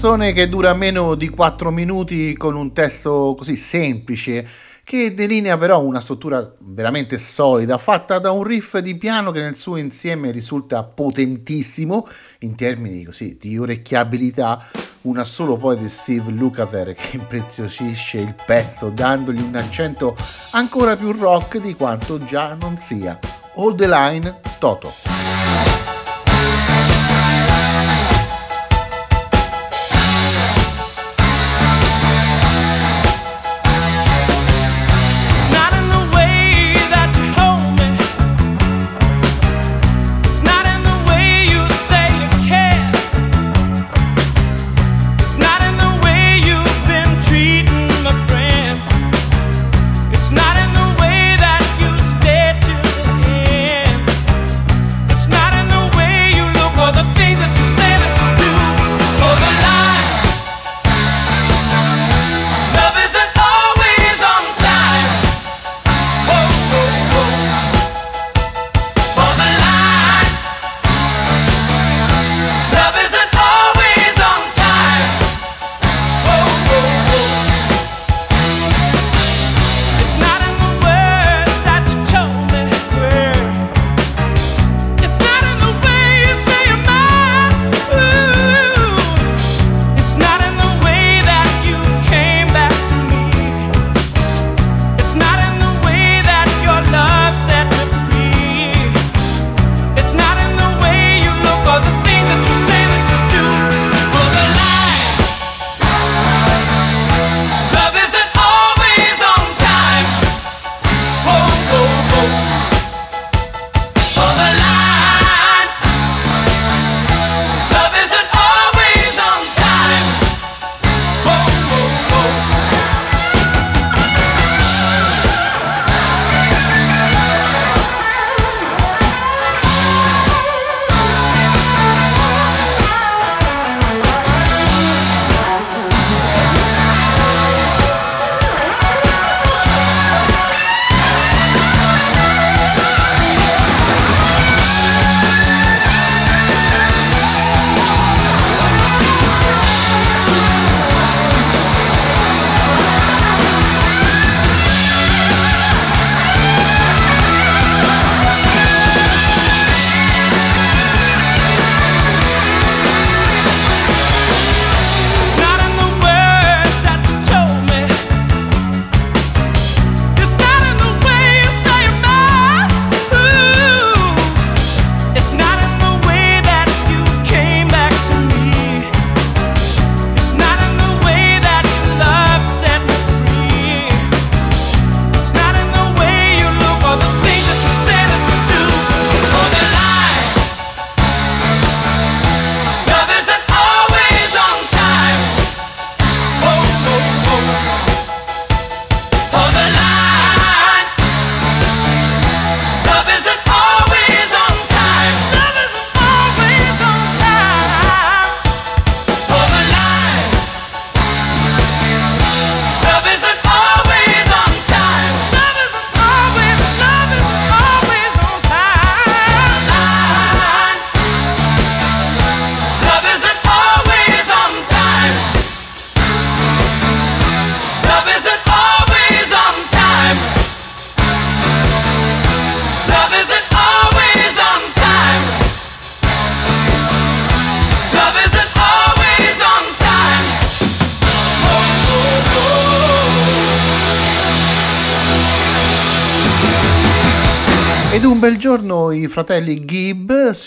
canzone 0.00 0.32
che 0.32 0.48
dura 0.48 0.72
meno 0.72 1.14
di 1.14 1.28
4 1.28 1.70
minuti 1.70 2.34
con 2.34 2.56
un 2.56 2.72
testo 2.72 3.34
così 3.36 3.54
semplice 3.54 4.48
che 4.82 5.12
delinea 5.12 5.58
però 5.58 5.82
una 5.82 6.00
struttura 6.00 6.54
veramente 6.60 7.18
solida, 7.18 7.76
fatta 7.76 8.18
da 8.18 8.30
un 8.30 8.42
riff 8.42 8.78
di 8.78 8.96
piano 8.96 9.30
che 9.30 9.42
nel 9.42 9.58
suo 9.58 9.76
insieme 9.76 10.30
risulta 10.30 10.84
potentissimo 10.84 12.08
in 12.38 12.54
termini 12.54 13.04
così 13.04 13.36
di 13.38 13.58
orecchiabilità, 13.58 14.66
un 15.02 15.18
assolo 15.18 15.58
poi 15.58 15.76
di 15.76 15.88
Steve 15.90 16.30
Lukather 16.30 16.94
che 16.94 17.16
impreziosisce 17.18 18.20
il 18.20 18.34
pezzo 18.46 18.88
dandogli 18.88 19.42
un 19.42 19.56
accento 19.56 20.16
ancora 20.52 20.96
più 20.96 21.12
rock 21.12 21.58
di 21.58 21.74
quanto 21.74 22.24
già 22.24 22.56
non 22.58 22.78
sia. 22.78 23.18
All 23.56 23.74
the 23.76 23.86
line 23.86 24.40
Toto. 24.58 25.69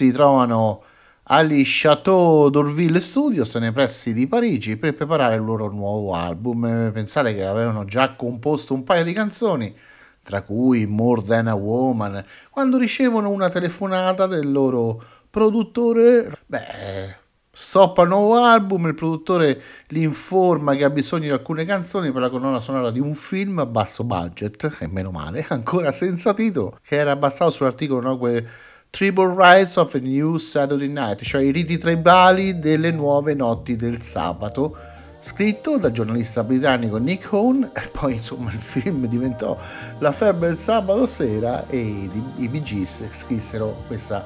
Si 0.04 0.12
trovano 0.12 0.84
agli 1.28 1.62
Chateau 1.66 2.49
d'Orville 2.49 2.99
Studios 2.99 3.56
nei 3.56 3.72
pressi 3.72 4.14
di 4.14 4.28
Parigi 4.28 4.76
per 4.76 4.93
preparare 4.93 5.36
il 5.36 5.43
loro 5.43 5.70
nuovo 5.70 6.14
album. 6.14 6.66
Eh, 6.66 6.91
Pensate 6.91 7.34
che 7.34 7.45
avevano 7.45 7.86
già 7.86 8.16
composto 8.16 8.74
un 8.74 8.84
paio 8.84 9.06
di 9.06 9.14
canzoni, 9.14 9.74
tra 10.22 10.41
cui 10.41 10.86
More 10.86 11.22
Than 11.24 11.47
a 11.47 11.56
Woman, 11.56 12.24
quando 12.49 12.78
ricevono 12.78 13.30
una 13.30 13.47
telefonata 13.47 14.28
del 14.28 14.51
loro 14.51 15.01
produttore. 15.30 16.30
Beh, 16.45 17.16
stoppa 17.49 18.01
il 18.01 18.10
nuovo 18.10 18.36
album, 18.43 18.88
il 18.88 18.93
produttore 18.93 19.62
li 19.88 20.01
informa 20.01 20.76
che 20.76 20.84
ha 20.84 20.89
bisogno 20.89 21.28
di 21.28 21.32
alcune 21.32 21.64
canzoni 21.64 22.12
per 22.12 22.22
la 22.22 22.30
colonna 22.30 22.60
sonora 22.60 22.91
di 22.91 22.99
un 22.99 23.14
film 23.16 23.60
a 23.60 23.66
basso 23.66 24.04
budget, 24.04 24.78
e 24.80 24.88
meno 24.88 25.12
male, 25.12 25.45
ancora 25.49 25.93
senza 25.93 26.34
titolo, 26.34 26.78
che 26.82 26.97
era 26.97 27.16
basato 27.16 27.51
sull'articolo 27.51 28.01
no, 28.01 28.18
que- 28.18 28.45
Tribal 28.94 29.34
Rights 29.34 29.78
of 29.78 29.96
a 29.96 30.00
New 30.00 30.38
Saturday 30.38 30.88
Night, 30.88 31.24
cioè 31.24 31.41
i 31.41 31.50
riti 31.50 31.80
tribali 31.80 32.60
delle 32.60 32.91
nuove 32.91 33.34
notti 33.34 33.76
del 33.76 34.04
sabato, 34.04 34.78
scritto 35.18 35.80
dal 35.80 35.91
giornalista 35.91 36.44
britannico 36.44 36.98
Nick 36.98 37.28
Hone, 37.34 37.72
e 37.74 37.88
poi 37.91 38.14
insomma 38.14 38.52
il 38.52 38.60
film 38.60 39.08
diventò 39.08 39.58
la 39.98 40.12
febbre 40.12 40.50
del 40.50 40.60
sabato 40.60 41.08
sera 41.08 41.68
e 41.70 41.80
i, 41.80 42.48
Bee 42.48 42.62
Gees 42.62 43.04
scrissero 43.10 43.84
questa 43.88 44.24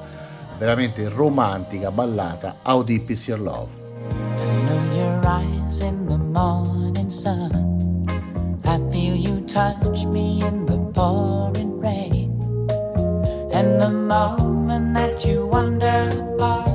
veramente 0.58 1.08
romantica 1.08 1.90
ballata 1.90 2.56
How 2.64 2.82
Deep 2.82 3.08
Is 3.08 3.26
Your 3.26 3.40
Love. 3.40 3.70
your. 4.94 5.18
I 8.66 8.76
feel 8.90 9.16
you 9.16 9.40
touch 9.46 10.04
me 10.04 10.42
in 10.46 10.66
the 10.66 10.76
pouring 10.92 11.80
rain. 11.80 12.17
And 13.58 13.80
the 13.80 13.90
moment 13.90 14.94
that 14.94 15.24
you 15.24 15.48
wander 15.48 16.12
far 16.38 16.67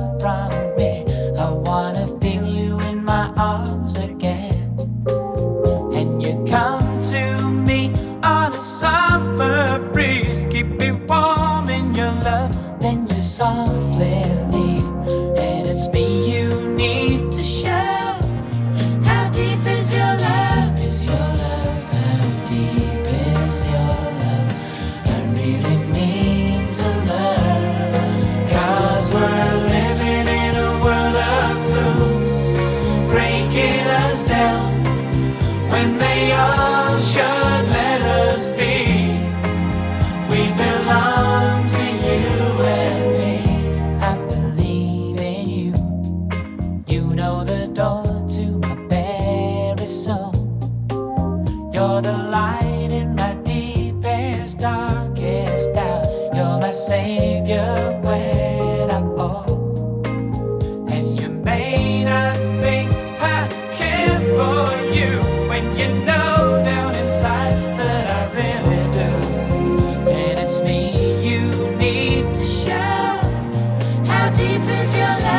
deep 74.34 74.66
is 74.66 74.94
your 74.94 75.18
love? 75.20 75.33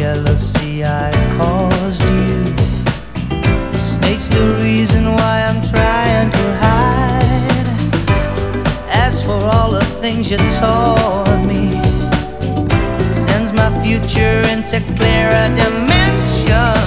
Jealousy 0.00 0.82
I 0.82 1.12
caused 1.36 2.02
you. 2.04 2.56
Snake's 3.76 4.30
the 4.30 4.58
reason 4.62 5.04
why 5.04 5.44
I'm 5.46 5.60
trying 5.60 6.30
to 6.30 6.44
hide. 6.64 7.68
As 8.88 9.22
for 9.22 9.40
all 9.54 9.70
the 9.70 9.84
things 10.00 10.30
you 10.30 10.38
taught 10.58 11.44
me, 11.46 11.76
it 13.04 13.10
sends 13.10 13.52
my 13.52 13.68
future 13.84 14.38
into 14.54 14.80
clearer 14.96 15.46
dimensions. 15.54 16.79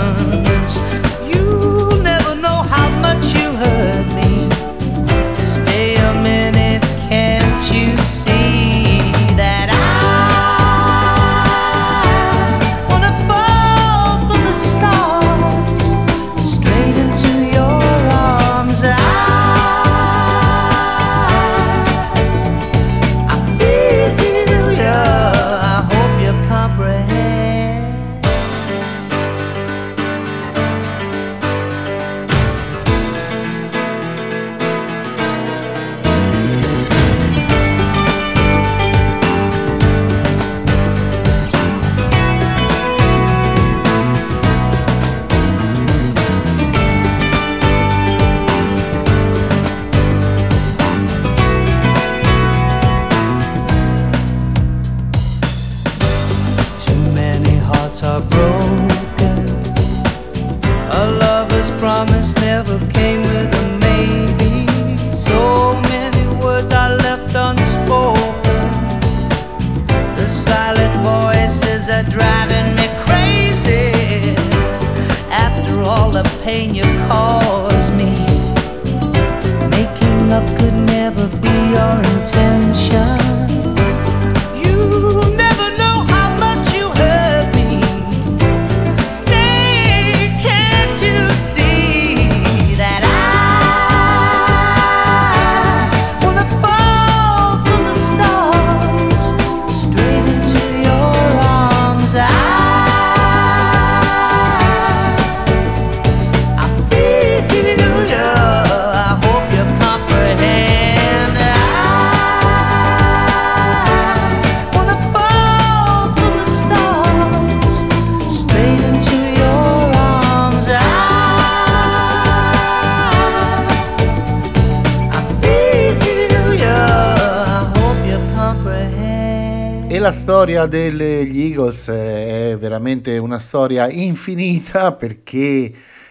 Storia 130.23 130.67
degli 130.67 131.41
Eagles 131.51 131.89
è 131.89 132.55
veramente 132.57 133.17
una 133.17 133.39
storia 133.39 133.89
infinita 133.91 134.93
perché 134.95 135.69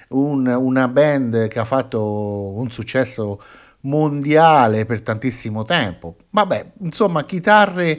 un- 0.08 0.46
una 0.46 0.86
band 0.86 1.48
che 1.48 1.58
ha 1.58 1.64
fatto 1.64 2.52
un 2.54 2.70
successo 2.70 3.40
mondiale 3.80 4.84
per 4.84 5.00
tantissimo 5.00 5.62
tempo. 5.62 6.16
Vabbè, 6.28 6.72
insomma, 6.82 7.24
chitarre 7.24 7.98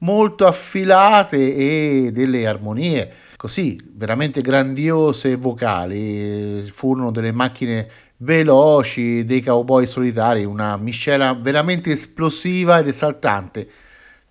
molto 0.00 0.46
affilate 0.46 1.54
e 1.56 2.10
delle 2.12 2.46
armonie 2.46 3.10
così 3.34 3.80
veramente 3.94 4.42
grandiose 4.42 5.34
vocali. 5.36 6.60
Furono 6.70 7.10
delle 7.10 7.32
macchine 7.32 7.88
veloci, 8.18 9.24
dei 9.24 9.42
cowboy 9.42 9.86
solitari, 9.86 10.44
una 10.44 10.76
miscela 10.76 11.32
veramente 11.32 11.90
esplosiva 11.90 12.80
ed 12.80 12.88
esaltante. 12.88 13.66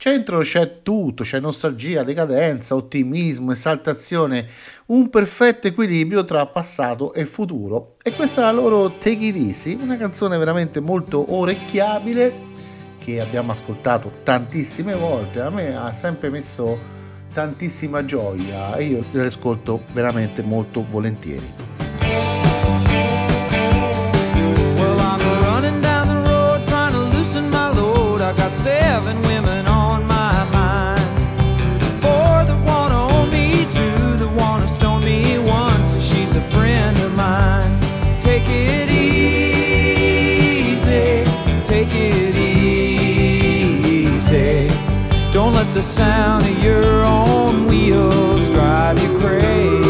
Centro 0.04 0.39
c'è 0.39 0.82
tutto, 0.84 1.24
c'è 1.24 1.39
nostalgia, 1.39 2.04
decadenza, 2.04 2.76
ottimismo, 2.76 3.54
esaltazione, 3.54 4.45
un 4.88 5.10
perfetto 5.10 5.68
equilibrio 5.68 6.26
tra 6.26 6.45
passato 6.45 7.14
e 7.14 7.24
futuro. 7.24 7.95
E 8.04 8.12
questa 8.12 8.41
è 8.41 8.43
la 8.43 8.51
loro 8.51 8.97
Take 8.97 9.28
It 9.28 9.36
Easy, 9.38 9.78
una 9.80 9.95
canzone 9.95 10.38
veramente 10.38 10.82
molto 10.82 11.34
orecchiabile 11.34 12.34
che 12.97 13.22
abbiamo 13.22 13.51
ascoltato 13.51 14.12
tantissime 14.24 14.93
volte. 14.93 15.39
A 15.39 15.49
me 15.49 15.74
ha 15.74 15.93
sempre 15.93 16.30
messo 16.30 16.78
tantissima 17.34 18.04
gioia 18.04 18.76
e 18.76 18.84
io 18.84 19.06
le 19.10 19.26
ascolto 19.26 19.84
veramente 19.93 20.41
molto 20.41 20.86
volentieri. 20.86 21.49
Well, 24.76 25.04
the 45.74 45.82
sound 45.82 46.46
of 46.46 46.64
your 46.64 47.04
own 47.04 47.66
wheels 47.66 48.48
drive 48.48 49.02
you 49.02 49.18
crazy. 49.18 49.83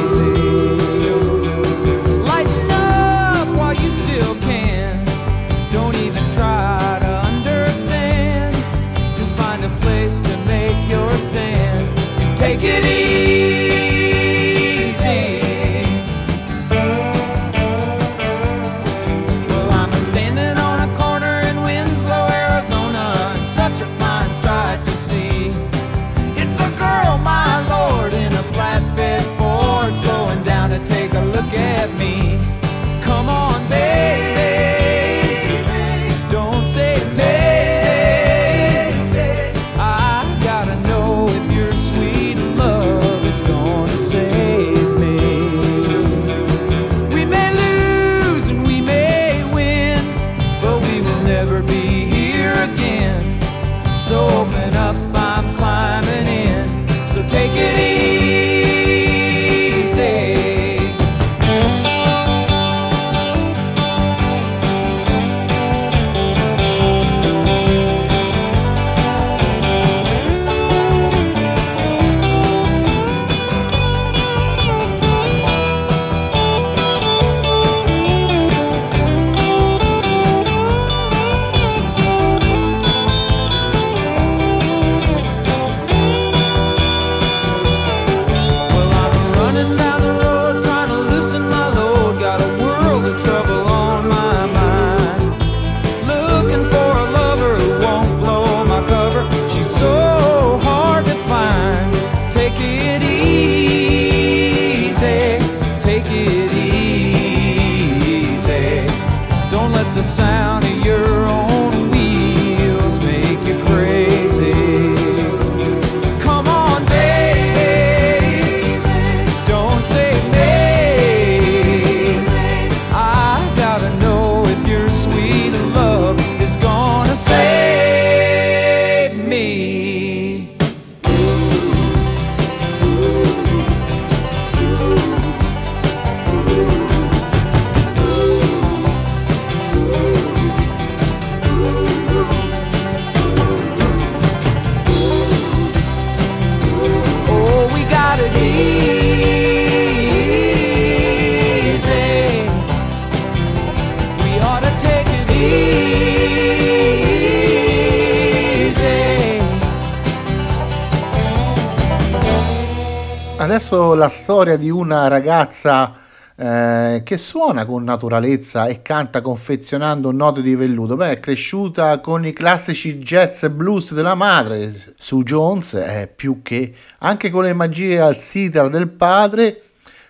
Adesso 163.74 163.96
la 163.96 164.08
storia 164.08 164.56
di 164.56 164.70
una 164.70 165.08
ragazza 165.08 165.96
eh, 166.36 167.02
che 167.04 167.18
suona 167.18 167.66
con 167.66 167.84
naturalezza 167.84 168.68
e 168.68 168.84
canta 168.84 169.20
confezionando 169.20 170.12
note 170.12 170.44
di 170.44 170.54
velluto. 170.54 170.96
Beh, 170.96 171.14
è 171.14 171.20
cresciuta 171.20 172.00
con 172.00 172.24
i 172.24 172.34
classici 172.34 173.00
jazz 173.00 173.42
e 173.42 173.50
blues 173.50 173.96
della 173.96 174.14
madre. 174.14 174.94
Su 174.96 175.24
Jones 175.24 175.74
è 175.74 176.08
più 176.16 176.44
che 176.44 176.72
anche 177.00 177.32
con 177.32 177.46
le 177.46 177.54
magie 177.54 178.00
al 178.00 178.20
sitar 178.20 178.70
del 178.70 178.90
padre. 178.90 179.62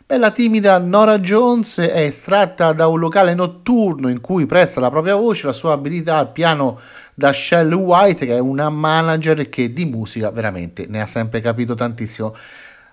Beh, 0.05 0.17
la 0.17 0.31
timida 0.31 0.77
Nora 0.79 1.19
Jones 1.19 1.79
è 1.79 2.01
estratta 2.01 2.73
da 2.73 2.87
un 2.87 2.99
locale 2.99 3.33
notturno 3.33 4.09
in 4.09 4.19
cui 4.19 4.45
presta 4.45 4.81
la 4.81 4.89
propria 4.89 5.15
voce, 5.15 5.45
la 5.45 5.53
sua 5.53 5.71
abilità 5.71 6.17
al 6.17 6.33
piano 6.33 6.81
da 7.13 7.31
Shell 7.31 7.71
White, 7.71 8.25
che 8.25 8.35
è 8.35 8.39
una 8.39 8.67
manager 8.67 9.47
che 9.47 9.71
di 9.71 9.85
musica 9.85 10.31
veramente 10.31 10.85
ne 10.89 10.99
ha 10.99 11.05
sempre 11.05 11.39
capito 11.39 11.75
tantissimo. 11.75 12.35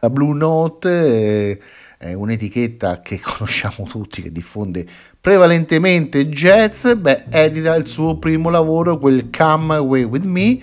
La 0.01 0.11
Blue 0.11 0.35
Note 0.35 1.61
è 1.99 2.15
un'etichetta 2.15 3.03
che 3.03 3.21
conosciamo 3.23 3.87
tutti, 3.87 4.23
che 4.23 4.33
diffonde 4.33 4.87
prevalentemente 5.21 6.29
jazz. 6.29 6.91
Beh, 6.93 7.25
edita 7.29 7.75
il 7.75 7.87
suo 7.87 8.17
primo 8.17 8.49
lavoro, 8.49 8.99
quel 8.99 9.29
Come 9.31 9.75
Away 9.75 10.05
With 10.05 10.25
Me, 10.25 10.59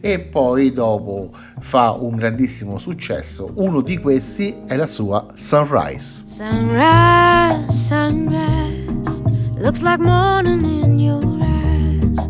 e 0.00 0.18
poi 0.20 0.72
dopo 0.72 1.30
fa 1.60 1.90
un 1.90 2.16
grandissimo 2.16 2.78
successo. 2.78 3.52
Uno 3.56 3.82
di 3.82 3.98
questi 3.98 4.62
è 4.66 4.76
la 4.76 4.86
sua 4.86 5.26
Sunrise. 5.34 6.22
Sunrise, 6.24 7.70
sunrise, 7.70 9.22
looks 9.58 9.82
like 9.82 10.02
morning 10.02 10.64
in 10.64 10.98
your 10.98 11.22
eyes, 11.42 12.26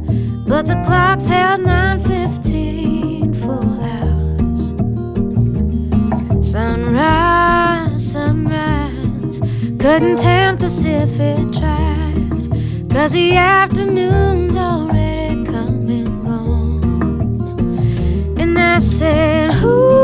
but 0.46 0.66
the 0.66 0.80
clock's 0.84 1.28
held 1.28 1.60
9:15 1.60 2.87
Sunrise, 6.50 8.12
sunrise, 8.12 9.38
couldn't 9.78 10.16
tempt 10.16 10.62
us 10.62 10.82
if 10.82 11.20
it 11.20 11.52
tried, 11.52 12.88
'cause 12.88 13.12
the 13.12 13.36
afternoon's 13.36 14.56
already 14.56 15.44
come 15.44 15.86
and 15.98 16.24
gone. 16.24 17.60
And 18.38 18.58
I 18.58 18.78
said, 18.78 19.62
Ooh. 19.62 19.97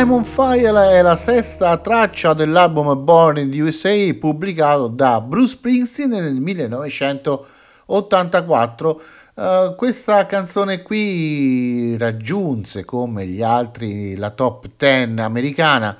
I'm 0.00 0.12
on 0.12 0.24
Fire 0.24 0.92
è 0.92 1.02
la 1.02 1.14
sesta 1.14 1.76
traccia 1.76 2.32
dell'album 2.32 3.04
Born 3.04 3.36
in 3.36 3.50
the 3.50 3.60
USA 3.60 3.94
pubblicato 4.18 4.86
da 4.86 5.20
Bruce 5.20 5.56
Springsteen 5.56 6.08
nel 6.08 6.36
1984. 6.36 9.02
Eh, 9.34 9.74
questa 9.76 10.24
canzone 10.24 10.80
qui 10.80 11.98
raggiunse 11.98 12.86
come 12.86 13.26
gli 13.26 13.42
altri 13.42 14.16
la 14.16 14.30
top 14.30 14.70
10 14.74 15.20
americana 15.20 15.94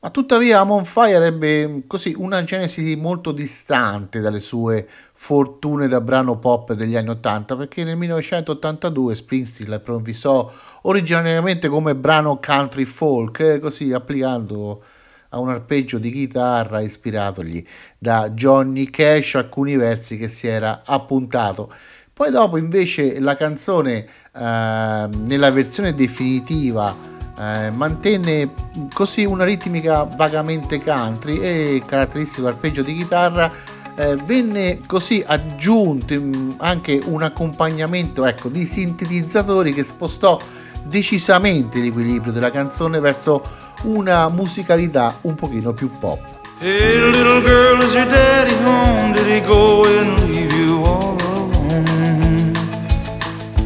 Ma 0.00 0.10
tuttavia 0.10 0.60
Amon 0.60 0.84
ebbe 0.96 1.82
così 1.88 2.14
una 2.16 2.44
genesi 2.44 2.94
molto 2.94 3.32
distante 3.32 4.20
dalle 4.20 4.38
sue 4.38 4.86
fortune 5.12 5.88
da 5.88 6.00
brano 6.00 6.38
pop 6.38 6.72
degli 6.74 6.94
anni 6.94 7.08
80 7.08 7.56
perché 7.56 7.82
nel 7.82 7.96
1982 7.96 9.14
Springsteen 9.16 9.68
la 9.68 9.80
provvisò 9.80 10.48
originariamente 10.82 11.66
come 11.66 11.96
brano 11.96 12.38
country 12.38 12.84
folk, 12.84 13.58
così 13.58 13.92
applicando 13.92 14.84
a 15.30 15.40
un 15.40 15.48
arpeggio 15.48 15.98
di 15.98 16.12
chitarra 16.12 16.78
ispiratogli 16.78 17.66
da 17.98 18.30
Johnny 18.30 18.84
Cash 18.90 19.34
alcuni 19.34 19.74
versi 19.74 20.16
che 20.16 20.28
si 20.28 20.46
era 20.46 20.82
appuntato. 20.84 21.72
Poi 22.12 22.30
dopo 22.30 22.56
invece 22.56 23.18
la 23.18 23.34
canzone 23.34 24.06
eh, 24.32 25.08
nella 25.10 25.50
versione 25.50 25.92
definitiva 25.92 27.17
eh, 27.38 27.70
mantenne 27.70 28.52
così 28.92 29.24
una 29.24 29.44
ritmica 29.44 30.02
vagamente 30.04 30.82
country 30.82 31.38
e 31.38 31.82
caratteristico 31.86 32.48
arpeggio 32.48 32.82
di 32.82 32.96
chitarra 32.96 33.50
eh, 33.94 34.16
venne 34.16 34.80
così 34.86 35.22
aggiunto 35.26 36.14
anche 36.58 37.00
un 37.04 37.22
accompagnamento 37.22 38.24
ecco, 38.26 38.48
di 38.48 38.64
sintetizzatori 38.64 39.72
che 39.72 39.82
spostò 39.82 40.40
decisamente 40.84 41.80
l'equilibrio 41.80 42.32
della 42.32 42.50
canzone 42.50 43.00
verso 43.00 43.42
una 43.82 44.28
musicalità 44.28 45.18
un 45.22 45.34
pochino 45.34 45.72
più 45.72 45.90
pop. 45.98 46.20
Hey 46.60 47.00
little 47.10 47.40
girl, 47.42 47.80
is 47.82 47.94
your 47.94 48.06
daddy 48.06 48.54
home? 48.64 49.12
Did 49.12 49.26
he 49.26 49.40
go 49.40 49.84
and 49.84 50.18
leave 50.28 50.52
you 50.52 50.82
all 50.84 51.16
alone? 51.22 52.52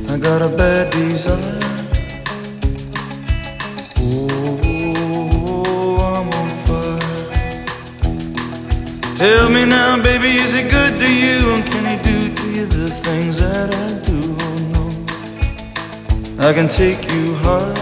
I 0.08 0.18
got 0.18 0.42
a 0.42 0.48
bad 0.48 0.90
desire. 0.90 1.61
Tell 9.22 9.48
me 9.50 9.64
now, 9.64 10.02
baby, 10.02 10.34
is 10.34 10.52
he 10.52 10.62
good 10.68 10.98
to 10.98 11.06
you? 11.06 11.54
And 11.54 11.64
can 11.64 11.84
he 11.86 11.96
do 12.02 12.34
to 12.34 12.46
you 12.50 12.66
the 12.66 12.90
things 12.90 13.38
that 13.38 13.72
I 13.72 13.94
do? 14.04 14.36
Oh 14.46 14.58
no, 16.38 16.48
I 16.48 16.52
can 16.52 16.66
take 16.66 17.08
you 17.08 17.36
high. 17.36 17.81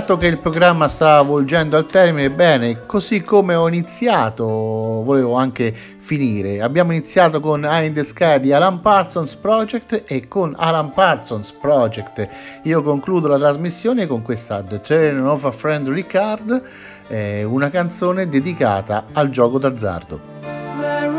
Dato 0.00 0.18
che 0.18 0.26
il 0.26 0.38
programma 0.38 0.88
sta 0.88 1.22
volgendo 1.22 1.78
al 1.78 1.86
termine, 1.86 2.30
bene, 2.30 2.84
così 2.84 3.22
come 3.22 3.54
ho 3.54 3.66
iniziato, 3.66 4.44
volevo 4.44 5.36
anche 5.36 5.72
finire. 5.72 6.58
Abbiamo 6.58 6.92
iniziato 6.92 7.40
con 7.40 7.64
Eye 7.64 7.86
in 7.86 7.94
the 7.94 8.04
Sky 8.04 8.38
di 8.38 8.52
Alan 8.52 8.80
Parsons 8.80 9.34
Project 9.36 10.04
e 10.06 10.28
con 10.28 10.52
Alan 10.54 10.92
Parsons 10.92 11.50
Project 11.52 12.28
io 12.64 12.82
concludo 12.82 13.28
la 13.28 13.38
trasmissione 13.38 14.06
con 14.06 14.20
questa 14.20 14.62
The 14.62 14.82
Turn 14.82 15.26
of 15.26 15.44
a 15.44 15.50
Friend 15.50 15.88
Ricard, 15.88 16.62
eh, 17.08 17.44
una 17.44 17.70
canzone 17.70 18.28
dedicata 18.28 19.06
al 19.14 19.30
gioco 19.30 19.58
d'azzardo. 19.58 20.34
There 20.78 21.10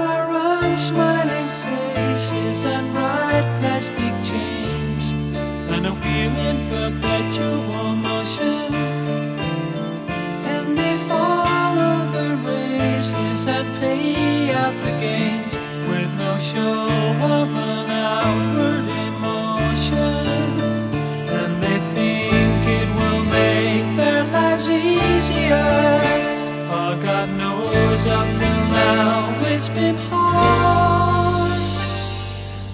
gains 14.99 15.55
with 15.89 16.09
no 16.19 16.37
show 16.37 16.87
of 17.37 17.49
an 17.55 17.89
outward 17.89 18.87
emotion. 19.09 20.49
And 21.37 21.51
they 21.63 21.79
think 21.93 22.59
it 22.79 22.87
will 22.99 23.23
make 23.39 23.87
their 23.95 24.23
lives 24.37 24.67
easier. 24.69 25.71
For 26.67 26.91
God 27.05 27.29
knows 27.41 28.07
up 28.07 28.27
till 28.39 28.63
now 28.73 29.35
it's 29.51 29.69
been 29.69 29.97
hard. 30.09 31.61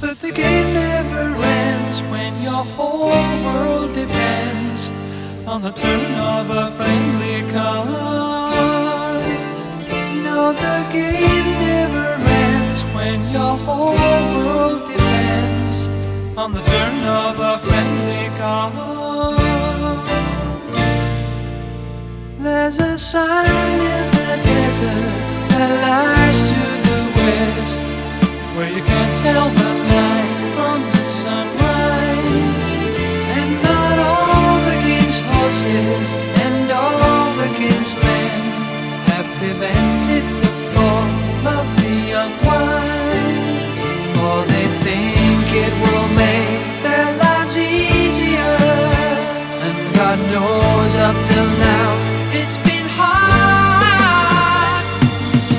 But 0.01 0.19
the 0.19 0.31
game 0.31 0.73
never 0.73 1.35
ends 1.35 2.01
when 2.03 2.41
your 2.41 2.63
whole 2.75 3.09
world 3.45 3.93
depends 3.93 4.91
on 5.45 5.61
the 5.61 5.71
turn 5.71 6.13
of 6.35 6.49
a 6.49 6.71
friendly 6.77 7.51
card. 7.51 9.23
No, 10.25 10.53
the 10.53 10.77
game 10.91 11.42
when 13.03 13.19
your 13.31 13.55
whole 13.65 13.95
world 14.35 14.81
depends 14.87 15.77
on 16.41 16.49
the 16.53 16.63
turn 16.71 16.97
of 17.23 17.35
a 17.51 17.53
friendly 17.65 18.25
card. 18.39 18.73
There's 22.45 22.79
a 22.79 22.97
sign 22.97 23.79
in 23.95 24.05
the 24.19 24.31
desert 24.47 25.13
that 25.53 25.71
lies 25.87 26.37
to 26.51 26.63
the 26.87 26.99
west, 27.17 27.79
where 28.55 28.71
you 28.77 28.83
can't 28.91 29.15
tell 29.25 29.47
the 29.61 29.71
night 29.99 30.39
from 30.55 30.79
the 30.93 31.03
sunrise. 31.21 32.67
And 33.37 33.49
not 33.69 33.97
all 34.11 34.55
the 34.69 34.77
king's 34.87 35.19
horses 35.31 36.07
and 36.45 36.65
all 36.71 37.25
the 37.41 37.49
king's 37.59 37.91
men 38.05 38.41
have 39.11 39.27
prevented 39.39 40.32
God 50.03 50.19
knows 50.19 50.97
up 50.97 51.15
till 51.23 51.49
now 51.63 51.89
it's 52.35 52.57
been 52.67 52.87
hard. 52.99 54.83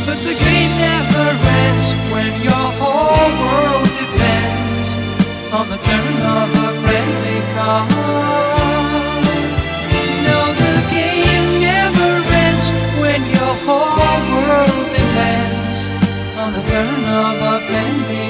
But 0.05 0.21
the 0.21 0.37
game 0.37 0.73
never 0.77 1.29
ends 1.65 1.89
when 2.13 2.33
your 2.45 2.67
whole 2.77 3.31
world 3.41 3.89
depends 4.05 4.87
on 5.49 5.65
the 5.73 5.81
turn 5.89 6.17
of 6.37 6.49
a 6.61 6.71
friendly 6.85 7.41
card. 7.57 7.89
No, 10.29 10.39
the 10.61 10.77
game 10.93 11.49
never 11.65 12.13
ends 12.45 12.69
when 13.01 13.25
your 13.25 13.55
whole 13.65 14.21
world 14.37 14.85
depends 14.93 15.89
on 16.37 16.53
the 16.53 16.63
turn 16.69 17.03
of 17.25 17.37
a 17.53 17.57
friendly 17.65 18.29